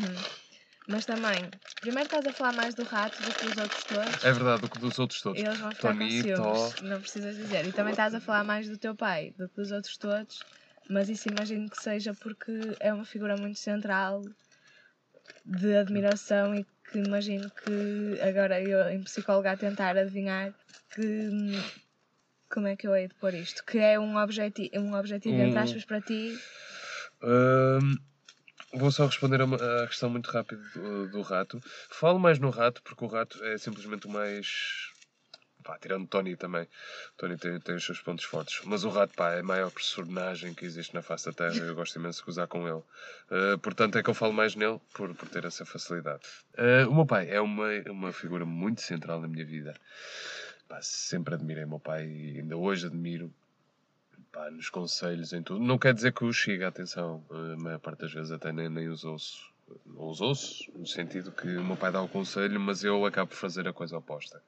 Mas 0.91 1.07
também, 1.07 1.49
primeiro 1.81 2.07
estás 2.07 2.27
a 2.27 2.33
falar 2.33 2.53
mais 2.53 2.75
do 2.75 2.83
rato 2.83 3.23
do 3.23 3.33
que 3.33 3.47
dos 3.47 3.59
outros 3.59 3.85
todos. 3.85 4.25
É 4.25 4.33
verdade, 4.33 4.61
do 4.63 4.69
que 4.69 4.79
dos 4.81 4.99
outros 4.99 5.23
todos. 5.23 5.41
Eles 5.41 5.59
vão 5.59 5.71
ficar 5.71 5.93
Tony, 5.93 6.05
com 6.05 6.29
ciúmes, 6.29 6.83
não 6.83 7.01
precisas 7.01 7.37
dizer. 7.37 7.65
E 7.65 7.73
também 7.73 7.93
estás 7.93 8.13
a 8.13 8.21
falar 8.21 8.43
mais 8.43 8.69
do 8.69 8.77
teu 8.77 8.95
pai 8.97 9.33
do 9.39 9.49
que 9.49 9.55
dos 9.55 9.71
outros 9.71 9.97
todos. 9.97 10.45
Mas 10.89 11.09
isso 11.09 11.29
imagino 11.29 11.71
que 11.71 11.81
seja 11.81 12.13
porque 12.13 12.77
é 12.81 12.93
uma 12.93 13.05
figura 13.05 13.37
muito 13.37 13.61
central 13.61 14.25
de 15.45 15.77
admiração 15.77 16.55
e 16.57 16.67
que 16.91 16.99
imagino 16.99 17.49
que 17.51 18.21
agora 18.21 18.61
eu 18.61 18.91
em 18.91 19.01
psicóloga 19.05 19.53
a 19.53 19.57
tentar 19.57 19.97
adivinhar 19.97 20.53
que 20.93 21.31
como 22.53 22.67
é 22.67 22.75
que 22.75 22.89
eu 22.89 22.97
hei 22.97 23.07
de 23.07 23.15
pôr 23.15 23.33
isto? 23.35 23.65
Que 23.65 23.79
é 23.79 23.99
um, 23.99 24.17
objeti 24.17 24.69
um 24.75 24.93
objetivo, 24.97 25.37
entre 25.37 25.59
aspas, 25.61 25.85
para 25.85 26.01
ti? 26.01 26.37
Um, 27.23 28.10
Vou 28.73 28.91
só 28.93 29.07
responder 29.07 29.41
a, 29.41 29.83
a 29.83 29.87
questão 29.89 30.09
muito 30.09 30.31
rápida 30.31 30.63
do, 30.75 31.09
do, 31.09 31.23
rato. 31.23 31.61
Falo 31.89 32.21
mais 32.21 32.39
no 32.39 32.51
rato 32.51 32.81
porque 32.83 33.05
o 33.05 33.09
rato 33.09 33.43
é 33.45 33.59
simplesmente 33.59 34.07
o 34.07 34.11
mais. 34.11 34.93
Pá, 35.65 35.77
tirando 35.79 36.07
Tony 36.07 36.37
também. 36.37 36.69
Tony 37.17 37.37
tem, 37.37 37.59
tem 37.61 37.75
os 37.75 37.85
seus 37.85 38.01
pontos 38.01 38.25
fortes. 38.25 38.61
Mas 38.65 38.85
o 38.85 38.89
rato, 38.89 39.13
pá, 39.15 39.33
é 39.33 39.41
a 39.41 39.43
maior 39.43 39.71
personagem 39.73 40.55
que 40.55 40.65
existe 40.65 40.95
na 40.95 41.03
face 41.03 41.27
da 41.27 41.33
Terra. 41.33 41.57
Eu 41.57 41.75
gosto 41.75 41.99
imenso 41.99 42.23
de 42.23 42.31
usar 42.31 42.47
com 42.47 42.67
ele. 42.67 42.83
Uh, 43.31 43.59
portanto, 43.61 43.99
é 43.99 44.03
que 44.03 44.09
eu 44.09 44.15
falo 44.15 44.33
mais 44.33 44.55
nele 44.55 44.81
por, 44.95 45.15
por 45.17 45.29
ter 45.29 45.45
essa 45.45 45.67
facilidade. 45.67 46.23
Uh, 46.57 46.89
o 46.89 46.95
meu 46.95 47.07
pai 47.07 47.29
é 47.29 47.41
uma, 47.41 47.69
uma 47.89 48.13
figura 48.13 48.47
muito 48.47 48.81
central 48.83 49.21
na 49.21 49.29
minha 49.29 49.45
vida. 49.45 49.75
Pá, 50.69 50.81
sempre 50.81 51.35
admirei 51.35 51.65
o 51.65 51.69
meu 51.69 51.81
pai 51.81 52.07
e 52.07 52.39
ainda 52.39 52.57
hoje 52.57 52.87
admiro 52.87 53.35
pá, 54.33 54.51
nos 54.51 54.69
conselhos, 54.71 55.33
em 55.33 55.43
tudo. 55.43 55.61
Não 55.65 55.79
quer 55.79 55.95
dizer 55.95 56.13
que 56.13 56.25
os 56.25 56.41
siga, 56.41 56.69
atenção, 56.69 57.25
a 57.31 57.57
maior 57.57 57.79
parte 57.79 58.01
das 58.01 58.13
vezes 58.13 58.31
até 58.33 58.53
nem, 58.53 58.69
nem 58.69 58.89
os 58.89 59.05
ouço. 59.05 59.51
Não 59.87 60.09
os 60.09 60.21
ouço, 60.21 60.71
no 60.75 60.87
sentido 60.87 61.31
que 61.31 61.57
o 61.57 61.65
meu 61.65 61.77
pai 61.77 61.93
dá 61.93 62.03
o 62.03 62.09
conselho, 62.09 62.59
mas 62.59 62.83
eu 62.83 63.05
acabo 63.07 63.31
por 63.31 63.37
fazer 63.37 63.69
a 63.69 63.73
coisa 63.73 63.97
oposta. 63.97 64.43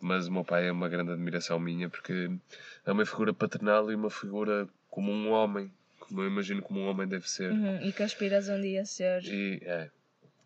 Mas 0.00 0.28
o 0.28 0.32
meu 0.32 0.44
pai 0.44 0.68
é 0.68 0.72
uma 0.72 0.88
grande 0.88 1.12
admiração 1.12 1.58
minha 1.58 1.88
porque 1.88 2.30
é 2.84 2.92
uma 2.92 3.04
figura 3.04 3.34
paternal 3.34 3.90
e 3.90 3.94
uma 3.94 4.10
figura 4.10 4.68
como 4.90 5.12
um 5.12 5.30
homem, 5.30 5.70
como 5.98 6.22
eu 6.22 6.26
imagino 6.26 6.62
como 6.62 6.80
um 6.80 6.88
homem 6.88 7.06
deve 7.06 7.28
ser. 7.28 7.52
Uhum, 7.52 7.82
e 7.82 7.92
que 7.92 8.02
aspiras 8.02 8.48
um 8.48 8.60
dia 8.60 8.82
a 8.82 8.86
ser. 8.86 9.24
E 9.24 9.60
é, 9.62 9.90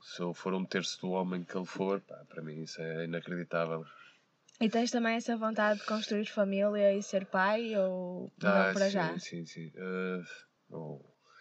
se 0.02 0.20
eu 0.20 0.34
for 0.34 0.54
um 0.54 0.64
terço 0.64 1.00
do 1.00 1.10
homem 1.10 1.44
que 1.44 1.56
ele 1.56 1.66
for, 1.66 2.00
pá, 2.00 2.16
para 2.28 2.42
mim 2.42 2.62
isso 2.62 2.80
é 2.80 3.04
inacreditável. 3.04 3.84
E 4.60 4.68
tens 4.68 4.90
também 4.90 5.16
essa 5.16 5.34
vontade 5.38 5.80
de 5.80 5.86
construir 5.86 6.26
família 6.26 6.94
e 6.94 7.02
ser 7.02 7.24
pai 7.24 7.74
ou 7.76 8.30
ah, 8.42 8.66
não 8.66 8.74
para 8.74 8.86
sim, 8.86 8.90
já? 8.90 9.18
Sim, 9.18 9.46
sim. 9.46 9.68
Uh, 9.68 10.22
oh. 10.70 11.00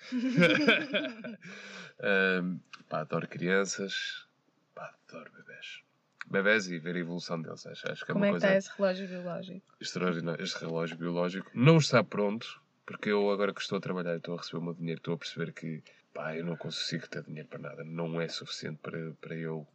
pá, 2.87 3.01
adoro 3.01 3.27
crianças. 3.27 4.25
Pá, 4.73 4.95
adoro 5.09 5.29
bebés. 5.33 5.81
Bebés 6.27 6.67
e 6.67 6.79
ver 6.79 6.95
a 6.95 6.99
evolução 6.99 7.41
deles. 7.41 7.65
Acho, 7.65 7.91
acho 7.91 8.05
que 8.05 8.11
é 8.11 8.13
Como 8.13 8.23
uma 8.23 8.27
é 8.27 8.31
coisa 8.31 8.47
que 8.47 8.53
está 8.53 8.69
esse 8.69 8.77
relógio 8.77 9.07
biológico? 9.09 9.75
Extraordinário. 9.81 10.41
Este 10.41 10.59
relógio 10.59 10.97
biológico 10.97 11.51
não 11.53 11.77
está 11.77 12.01
pronto, 12.01 12.61
porque 12.85 13.09
eu 13.09 13.29
agora 13.31 13.53
que 13.53 13.59
estou 13.59 13.79
a 13.79 13.81
trabalhar 13.81 14.13
e 14.13 14.17
estou 14.17 14.35
a 14.35 14.37
receber 14.37 14.59
o 14.59 14.61
meu 14.61 14.73
dinheiro, 14.73 14.99
estou 14.99 15.15
a 15.15 15.17
perceber 15.17 15.51
que 15.51 15.83
pá, 16.13 16.37
eu 16.37 16.45
não 16.45 16.55
consigo 16.55 17.05
ter 17.09 17.23
dinheiro 17.23 17.49
para 17.49 17.59
nada. 17.59 17.83
Não 17.83 18.21
é 18.21 18.29
suficiente 18.29 18.79
para, 18.81 19.11
para 19.19 19.35
eu 19.35 19.67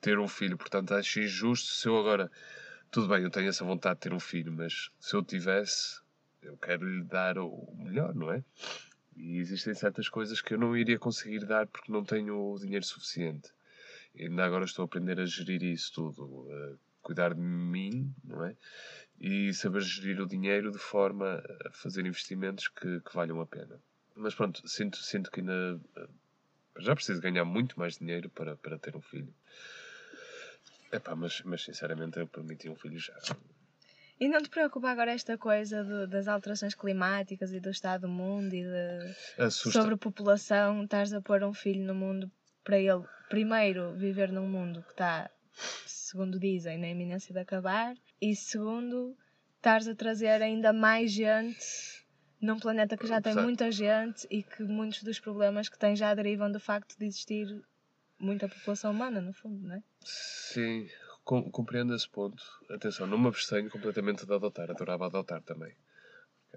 ter 0.00 0.18
um 0.18 0.28
filho. 0.28 0.56
Portanto, 0.56 0.94
acho 0.94 1.20
injusto 1.20 1.72
se 1.72 1.88
eu 1.88 1.98
agora. 1.98 2.30
Tudo 2.90 3.08
bem, 3.08 3.22
eu 3.22 3.30
tenho 3.30 3.48
essa 3.48 3.64
vontade 3.64 3.96
de 3.96 4.02
ter 4.02 4.12
um 4.12 4.20
filho, 4.20 4.52
mas 4.52 4.90
se 5.00 5.14
eu 5.14 5.22
tivesse, 5.22 6.00
eu 6.40 6.56
quero 6.56 6.88
lhe 6.88 7.02
dar 7.02 7.36
o 7.38 7.74
melhor, 7.76 8.14
não 8.14 8.32
é? 8.32 8.42
E 9.16 9.38
existem 9.38 9.74
certas 9.74 10.08
coisas 10.08 10.40
que 10.40 10.54
eu 10.54 10.58
não 10.58 10.76
iria 10.76 10.98
conseguir 10.98 11.44
dar 11.44 11.66
porque 11.66 11.90
não 11.90 12.04
tenho 12.04 12.38
o 12.38 12.58
dinheiro 12.58 12.84
suficiente. 12.84 13.50
E 14.14 14.24
ainda 14.24 14.44
agora 14.44 14.64
estou 14.64 14.82
a 14.82 14.86
aprender 14.86 15.18
a 15.20 15.26
gerir 15.26 15.62
isso 15.62 15.92
tudo, 15.92 16.48
a 16.50 16.76
cuidar 17.02 17.34
de 17.34 17.40
mim, 17.40 18.14
não 18.24 18.44
é? 18.44 18.56
E 19.20 19.52
saber 19.52 19.80
gerir 19.80 20.20
o 20.20 20.26
dinheiro 20.26 20.70
de 20.70 20.78
forma 20.78 21.42
a 21.64 21.70
fazer 21.72 22.04
investimentos 22.06 22.68
que, 22.68 23.00
que 23.00 23.14
valham 23.14 23.40
a 23.40 23.46
pena. 23.46 23.80
Mas 24.14 24.34
pronto, 24.34 24.66
sinto, 24.66 24.96
sinto 24.98 25.30
que 25.30 25.40
ainda 25.40 25.80
eh, 25.96 26.08
já 26.78 26.94
preciso 26.94 27.20
ganhar 27.20 27.44
muito 27.44 27.78
mais 27.78 27.98
dinheiro 27.98 28.30
para, 28.30 28.56
para 28.56 28.78
ter 28.78 28.96
um 28.96 29.00
filho. 29.00 29.32
Epá, 30.96 31.14
mas, 31.14 31.42
mas 31.42 31.62
sinceramente 31.62 32.18
eu 32.18 32.26
permiti 32.26 32.68
um 32.68 32.76
filho 32.76 32.98
já. 32.98 33.14
E 34.18 34.28
não 34.28 34.40
te 34.40 34.48
preocupa 34.48 34.88
agora 34.88 35.12
esta 35.12 35.36
coisa 35.36 35.84
do, 35.84 36.06
das 36.06 36.26
alterações 36.26 36.74
climáticas 36.74 37.52
e 37.52 37.60
do 37.60 37.68
estado 37.68 38.02
do 38.02 38.08
mundo 38.08 38.54
e 38.54 38.62
de 38.62 39.50
sobrepopulação? 39.50 40.84
Estás 40.84 41.12
a 41.12 41.20
pôr 41.20 41.44
um 41.44 41.52
filho 41.52 41.84
no 41.84 41.94
mundo 41.94 42.30
para 42.64 42.78
ele, 42.78 43.04
primeiro, 43.28 43.94
viver 43.94 44.32
num 44.32 44.48
mundo 44.48 44.82
que 44.82 44.92
está, 44.92 45.30
segundo 45.86 46.40
dizem, 46.40 46.78
na 46.78 46.88
iminência 46.88 47.32
de 47.32 47.38
acabar, 47.38 47.94
e 48.20 48.34
segundo, 48.34 49.14
estás 49.56 49.86
a 49.86 49.94
trazer 49.94 50.42
ainda 50.42 50.72
mais 50.72 51.12
gente 51.12 52.04
num 52.40 52.58
planeta 52.58 52.96
que 52.96 53.06
já 53.06 53.20
tem 53.20 53.34
muita 53.34 53.70
gente 53.70 54.26
e 54.30 54.42
que 54.42 54.62
muitos 54.62 55.02
dos 55.02 55.20
problemas 55.20 55.68
que 55.68 55.78
tem 55.78 55.94
já 55.94 56.14
derivam 56.14 56.50
do 56.50 56.58
facto 56.58 56.98
de 56.98 57.04
existir 57.04 57.46
muita 58.18 58.48
população 58.48 58.90
humana, 58.92 59.20
no 59.20 59.32
fundo, 59.32 59.68
não 59.68 59.74
é? 59.76 59.82
Sim, 60.06 60.88
com, 61.24 61.50
compreendo 61.50 61.92
esse 61.92 62.08
ponto. 62.08 62.40
Atenção, 62.70 63.08
não 63.08 63.18
me 63.18 63.26
abstenho 63.26 63.68
completamente 63.68 64.24
de 64.24 64.32
adotar, 64.32 64.70
adorava 64.70 65.06
adotar 65.06 65.42
também. 65.42 65.74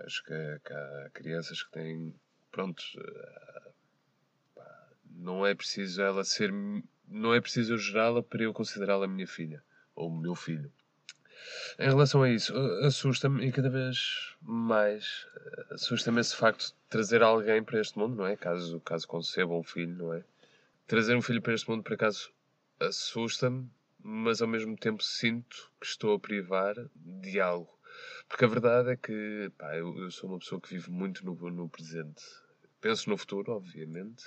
Acho 0.01 0.23
que, 0.23 0.59
que 0.63 0.71
há 0.71 1.09
crianças 1.11 1.63
que 1.63 1.71
têm, 1.71 2.13
pronto, 2.51 2.81
uh, 2.97 4.61
não 5.15 5.45
é 5.45 5.55
preciso 5.55 5.99
ela 5.99 6.23
ser, 6.23 6.53
não 7.07 7.33
é 7.33 7.41
preciso 7.41 7.73
eu 7.73 7.77
gerá-la 7.79 8.21
para 8.21 8.43
eu 8.43 8.53
considerá-la 8.53 9.07
minha 9.07 9.25
filha 9.25 9.63
ou 9.95 10.11
meu 10.11 10.35
filho. 10.35 10.71
Em 11.79 11.89
relação 11.89 12.21
a 12.21 12.29
isso, 12.29 12.55
assusta-me 12.83 13.47
e 13.47 13.51
cada 13.51 13.69
vez 13.69 14.35
mais 14.41 15.25
eh, 15.35 15.73
assusta-me 15.73 16.21
esse 16.21 16.35
facto 16.35 16.67
de 16.67 16.73
trazer 16.89 17.23
alguém 17.23 17.63
para 17.63 17.79
este 17.79 17.97
mundo, 17.97 18.15
não 18.15 18.27
é? 18.27 18.35
Caso, 18.35 18.79
caso 18.81 19.07
conceba 19.07 19.55
um 19.55 19.63
filho, 19.63 19.95
não 19.95 20.13
é? 20.13 20.23
Trazer 20.85 21.15
um 21.15 21.21
filho 21.21 21.41
para 21.41 21.53
este 21.53 21.69
mundo, 21.69 21.81
por 21.81 21.93
acaso, 21.93 22.31
assusta-me, 22.79 23.69
mas 24.01 24.41
ao 24.41 24.47
mesmo 24.47 24.77
tempo 24.77 25.03
sinto 25.03 25.71
que 25.79 25.87
estou 25.87 26.13
a 26.13 26.19
privar 26.19 26.75
de 26.95 27.39
algo. 27.39 27.77
Porque 28.27 28.45
a 28.45 28.47
verdade 28.47 28.91
é 28.91 28.95
que 28.95 29.51
pá, 29.57 29.75
eu, 29.75 29.97
eu 29.97 30.11
sou 30.11 30.29
uma 30.29 30.39
pessoa 30.39 30.61
que 30.61 30.69
vive 30.69 30.89
muito 30.89 31.25
no, 31.25 31.35
no 31.49 31.67
presente. 31.69 32.23
Penso 32.79 33.09
no 33.09 33.17
futuro, 33.17 33.51
obviamente, 33.51 34.23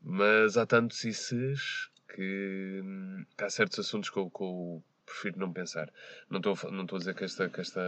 mas 0.00 0.56
há 0.56 0.64
tantos 0.64 1.04
ICs 1.04 1.90
que, 2.14 2.80
hum, 2.82 3.24
que 3.36 3.44
há 3.44 3.50
certos 3.50 3.78
assuntos 3.80 4.08
que 4.08 4.16
eu, 4.16 4.30
que 4.30 4.42
eu 4.42 4.82
prefiro 5.04 5.38
não 5.38 5.52
pensar. 5.52 5.92
Não 6.28 6.38
estou, 6.38 6.56
não 6.70 6.84
estou 6.84 6.96
a 6.96 6.98
dizer 7.00 7.14
que 7.14 7.24
esta, 7.24 7.48
que 7.48 7.60
esta 7.60 7.82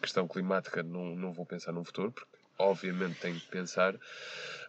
questão 0.00 0.28
climática 0.28 0.82
não, 0.82 1.14
não 1.14 1.32
vou 1.32 1.46
pensar 1.46 1.72
no 1.72 1.84
futuro, 1.84 2.12
porque 2.12 2.36
obviamente 2.58 3.20
tenho 3.20 3.40
que 3.40 3.48
pensar, 3.48 3.98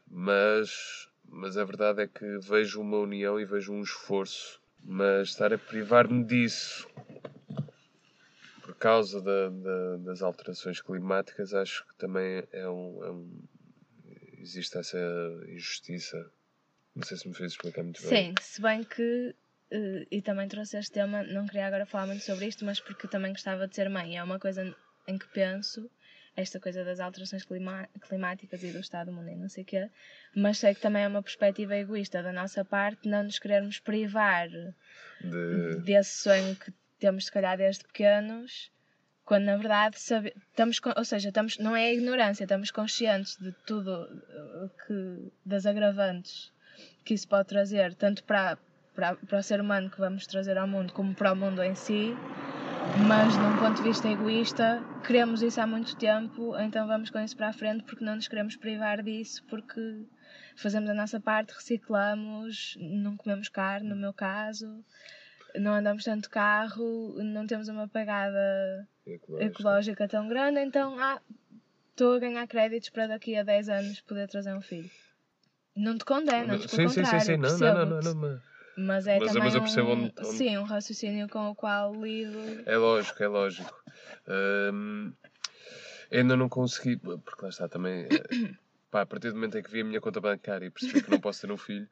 mas, 0.08 1.10
mas 1.30 1.58
a 1.58 1.64
verdade 1.64 2.02
é 2.02 2.08
que 2.08 2.38
vejo 2.40 2.82
uma 2.82 2.98
união 2.98 3.40
e 3.40 3.46
vejo 3.46 3.74
um 3.74 3.82
esforço, 3.82 4.62
mas 4.84 5.30
estar 5.30 5.54
a 5.54 5.58
privar-me 5.58 6.24
disso 6.24 6.88
por 8.62 8.76
causa 8.76 9.22
da, 9.22 9.50
da, 9.50 9.98
das 9.98 10.22
alterações 10.22 10.82
climáticas, 10.82 11.54
acho 11.54 11.86
que 11.88 11.96
também 11.96 12.44
é 12.52 12.68
um, 12.68 13.04
é 13.04 13.12
um 13.12 13.44
existe 14.40 14.78
essa 14.78 14.98
injustiça. 15.48 16.32
Não 16.96 17.04
sei 17.04 17.18
se 17.18 17.28
me 17.28 17.34
fez 17.34 17.52
explicar 17.52 17.84
muito 17.84 18.02
bem. 18.02 18.10
Sim, 18.10 18.36
se 18.42 18.62
bem 18.62 18.84
que 18.84 19.36
Uh, 19.72 20.06
e 20.12 20.22
também 20.22 20.48
trouxe 20.48 20.78
este 20.78 20.92
tema, 20.92 21.24
não 21.24 21.48
queria 21.48 21.66
agora 21.66 21.88
falar 21.88 22.06
muito 22.06 22.24
sobre 22.24 22.46
isto, 22.46 22.64
mas 22.64 22.80
porque 22.80 23.08
também 23.08 23.32
gostava 23.32 23.68
de 23.68 23.76
ser 23.76 23.90
mãe. 23.90 24.16
É 24.16 24.24
uma 24.24 24.40
coisa 24.40 24.76
em 25.08 25.18
que 25.18 25.28
penso, 25.30 25.90
esta 26.36 26.60
coisa 26.60 26.84
das 26.84 27.00
alterações 27.00 27.46
clima 27.46 27.88
climáticas 28.08 28.62
e 28.64 28.72
do 28.72 28.80
estado 28.80 29.08
do 29.08 29.14
mundo 29.14 29.30
e 29.30 29.36
não 29.36 29.50
sei 29.50 29.64
o 29.64 29.66
quê, 29.66 29.90
mas 30.36 30.58
sei 30.58 30.74
que 30.76 30.82
também 30.82 31.04
é 31.04 31.08
uma 31.08 31.24
perspectiva 31.24 31.76
egoísta 31.76 32.22
da 32.22 32.34
nossa 32.34 32.66
parte 32.66 33.08
não 33.08 33.24
nos 33.24 33.40
querermos 33.40 33.80
privar 33.80 34.50
de... 34.50 35.80
desse 35.84 36.18
sonho 36.24 36.56
que 36.56 36.74
temos, 37.00 37.26
se 37.26 37.32
calhar, 37.32 37.58
desde 37.58 37.84
pequenos, 37.84 38.72
quando 39.24 39.46
na 39.46 39.58
verdade 39.58 40.00
sabe, 40.00 40.34
estamos, 40.50 40.80
ou 40.96 41.06
seja, 41.06 41.30
estamos, 41.30 41.58
não 41.58 41.76
é 41.76 41.94
ignorância, 41.94 42.44
estamos 42.44 42.72
conscientes 42.72 43.38
de 43.38 43.52
tudo 43.66 44.08
que, 44.86 45.32
das 45.46 45.66
agravantes 45.66 46.54
que 47.06 47.14
isso 47.14 47.28
pode 47.28 47.48
trazer, 47.48 47.94
tanto 47.96 48.24
para 48.24 48.58
para, 48.96 49.16
para 49.16 49.40
o 49.40 49.44
ser 49.44 49.60
humano 49.60 49.90
que 49.90 50.00
vamos 50.00 50.26
trazer 50.26 50.58
ao 50.58 50.68
mundo, 50.68 50.94
como 50.94 51.14
para 51.14 51.34
o 51.34 51.36
mundo 51.36 51.62
em 51.62 51.76
si, 51.76 52.16
mas 52.98 53.38
num 53.38 53.58
ponto 53.58 53.76
de 53.76 53.84
vista 53.84 54.08
egoísta, 54.08 54.82
queremos 55.06 55.42
isso 55.42 55.60
há 55.60 55.68
muito 55.68 55.96
tempo, 55.98 56.58
então 56.58 56.88
vamos 56.88 57.10
com 57.10 57.20
isso 57.20 57.36
para 57.36 57.50
a 57.50 57.54
frente 57.54 57.84
porque 57.84 58.04
não 58.04 58.16
nos 58.16 58.28
queremos 58.28 58.56
privar 58.56 59.04
disso, 59.04 59.44
porque 59.50 60.06
fazemos 60.56 60.90
a 60.90 60.94
nossa 60.94 61.20
parte, 61.20 61.54
reciclamos, 61.54 62.78
não 62.80 63.18
comemos 63.18 63.50
carne, 63.50 63.90
no 63.90 63.96
meu 63.96 64.14
caso, 64.14 64.84
não 65.56 65.74
andamos 65.74 66.04
tanto 66.04 66.30
carro, 66.30 67.16
não 67.22 67.46
temos 67.46 67.68
uma 67.68 67.88
pegada 67.88 68.88
ecológica, 69.06 69.46
ecológica 69.46 70.08
tão 70.08 70.28
grande, 70.28 70.60
então 70.62 70.98
ah, 71.00 71.22
estou 71.92 72.16
a 72.16 72.20
ganhar 72.20 72.48
créditos 72.48 72.90
para 72.90 73.08
daqui 73.08 73.36
a 73.36 73.44
10 73.44 73.70
anos 73.70 74.02
poder 74.02 74.28
trazer 74.28 74.54
um 74.54 74.62
filho. 74.62 74.90
Não 75.76 75.98
te 75.98 76.06
condenas, 76.06 76.66
pelo 76.68 76.90
sim, 76.90 77.02
contrário, 77.02 77.22
sim, 77.22 77.44
sim, 77.44 77.50
sim. 77.50 77.64
Não, 77.64 77.74
não, 77.74 77.86
não, 77.86 78.02
não, 78.02 78.14
não, 78.14 78.42
mas 78.78 79.08
é 79.08 79.20
mas, 79.20 79.28
também 79.30 79.44
mas 79.44 79.56
eu 79.56 79.62
percebo 79.62 79.90
um, 79.90 79.92
onde, 79.94 80.14
onde... 80.20 80.38
Sim, 80.38 80.58
um 80.58 80.64
raciocínio 80.64 81.28
com 81.30 81.50
o 81.50 81.56
qual 81.56 81.94
lido. 81.94 82.64
É 82.66 82.78
lógico, 82.78 83.24
é 83.24 83.28
lógico. 83.28 83.84
Ainda 86.12 86.36
não 86.36 86.50
consegui, 86.50 86.98
porque 86.98 87.42
lá 87.42 87.50
está 87.50 87.68
também. 87.68 88.06
Eh, 88.06 88.54
pá, 88.92 89.02
a 89.02 89.06
partir 89.06 89.30
do 89.30 89.36
momento 89.36 89.58
em 89.58 89.64
que 89.64 89.72
vi 89.72 89.82
a 89.82 89.86
minha 89.86 90.02
conta 90.02 90.22
bancária 90.22 90.66
e 90.66 90.70
percebi 90.70 91.04
que 91.04 91.12
não 91.12 91.20
posso 91.20 91.42
ter 91.42 91.52
um 91.52 91.58
filho. 91.58 91.88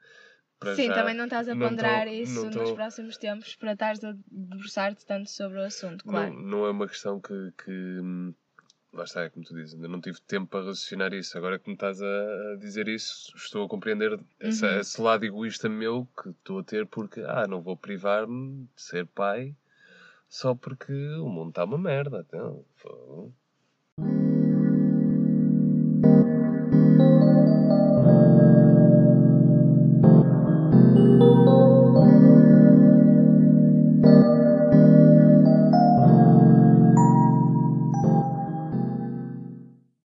Sim, 0.76 0.88
já, 0.88 0.94
também 0.94 1.14
não 1.14 1.26
estás 1.26 1.50
a 1.50 1.56
ponderar 1.56 2.06
tô, 2.06 2.14
isso 2.14 2.50
tô... 2.50 2.62
nos 2.62 2.72
próximos 2.72 3.18
tempos 3.18 3.54
para 3.56 3.74
estares 3.74 4.02
a 4.04 4.14
debruçar-te 4.32 5.06
tanto 5.06 5.30
sobre 5.30 5.60
o 5.60 5.64
assunto, 5.64 6.06
claro. 6.06 6.34
Não, 6.34 6.42
não 6.42 6.66
é 6.66 6.72
uma 6.72 6.88
questão 6.88 7.20
que, 7.20 7.52
que 7.64 7.72
hum, 7.72 8.34
lá 8.94 9.04
está, 9.04 9.24
é 9.24 9.30
como 9.30 9.46
tu 9.46 9.56
dizes, 9.56 9.74
ainda 9.74 9.88
não 9.88 10.00
tive 10.00 10.22
tempo 10.22 10.48
para 10.48 10.66
raciocinar 10.66 11.14
isso. 11.14 11.38
Agora 11.38 11.58
que 11.58 11.68
me 11.68 11.74
estás 11.74 12.02
a, 12.02 12.56
dizer 12.60 12.88
isso, 12.88 13.34
estou 13.36 13.66
a 13.66 13.70
compreender 13.70 14.20
esse, 14.40 14.66
uhum. 14.66 14.80
esse, 14.80 15.02
lado 15.02 15.26
egoísta 15.26 15.68
meu 15.68 16.08
que 16.22 16.30
estou 16.30 16.60
a 16.60 16.64
ter 16.64 16.86
porque, 16.86 17.22
ah, 17.22 17.48
não 17.48 17.62
vou 17.62 17.76
privar-me 17.76 18.66
de 18.76 18.82
ser 18.82 19.08
pai 19.08 19.56
só 20.30 20.56
porque 20.56 20.94
o 20.94 21.28
mundo 21.28 21.50
está 21.50 21.64
uma 21.64 21.78
merda. 21.78 22.26
Então, 22.28 22.66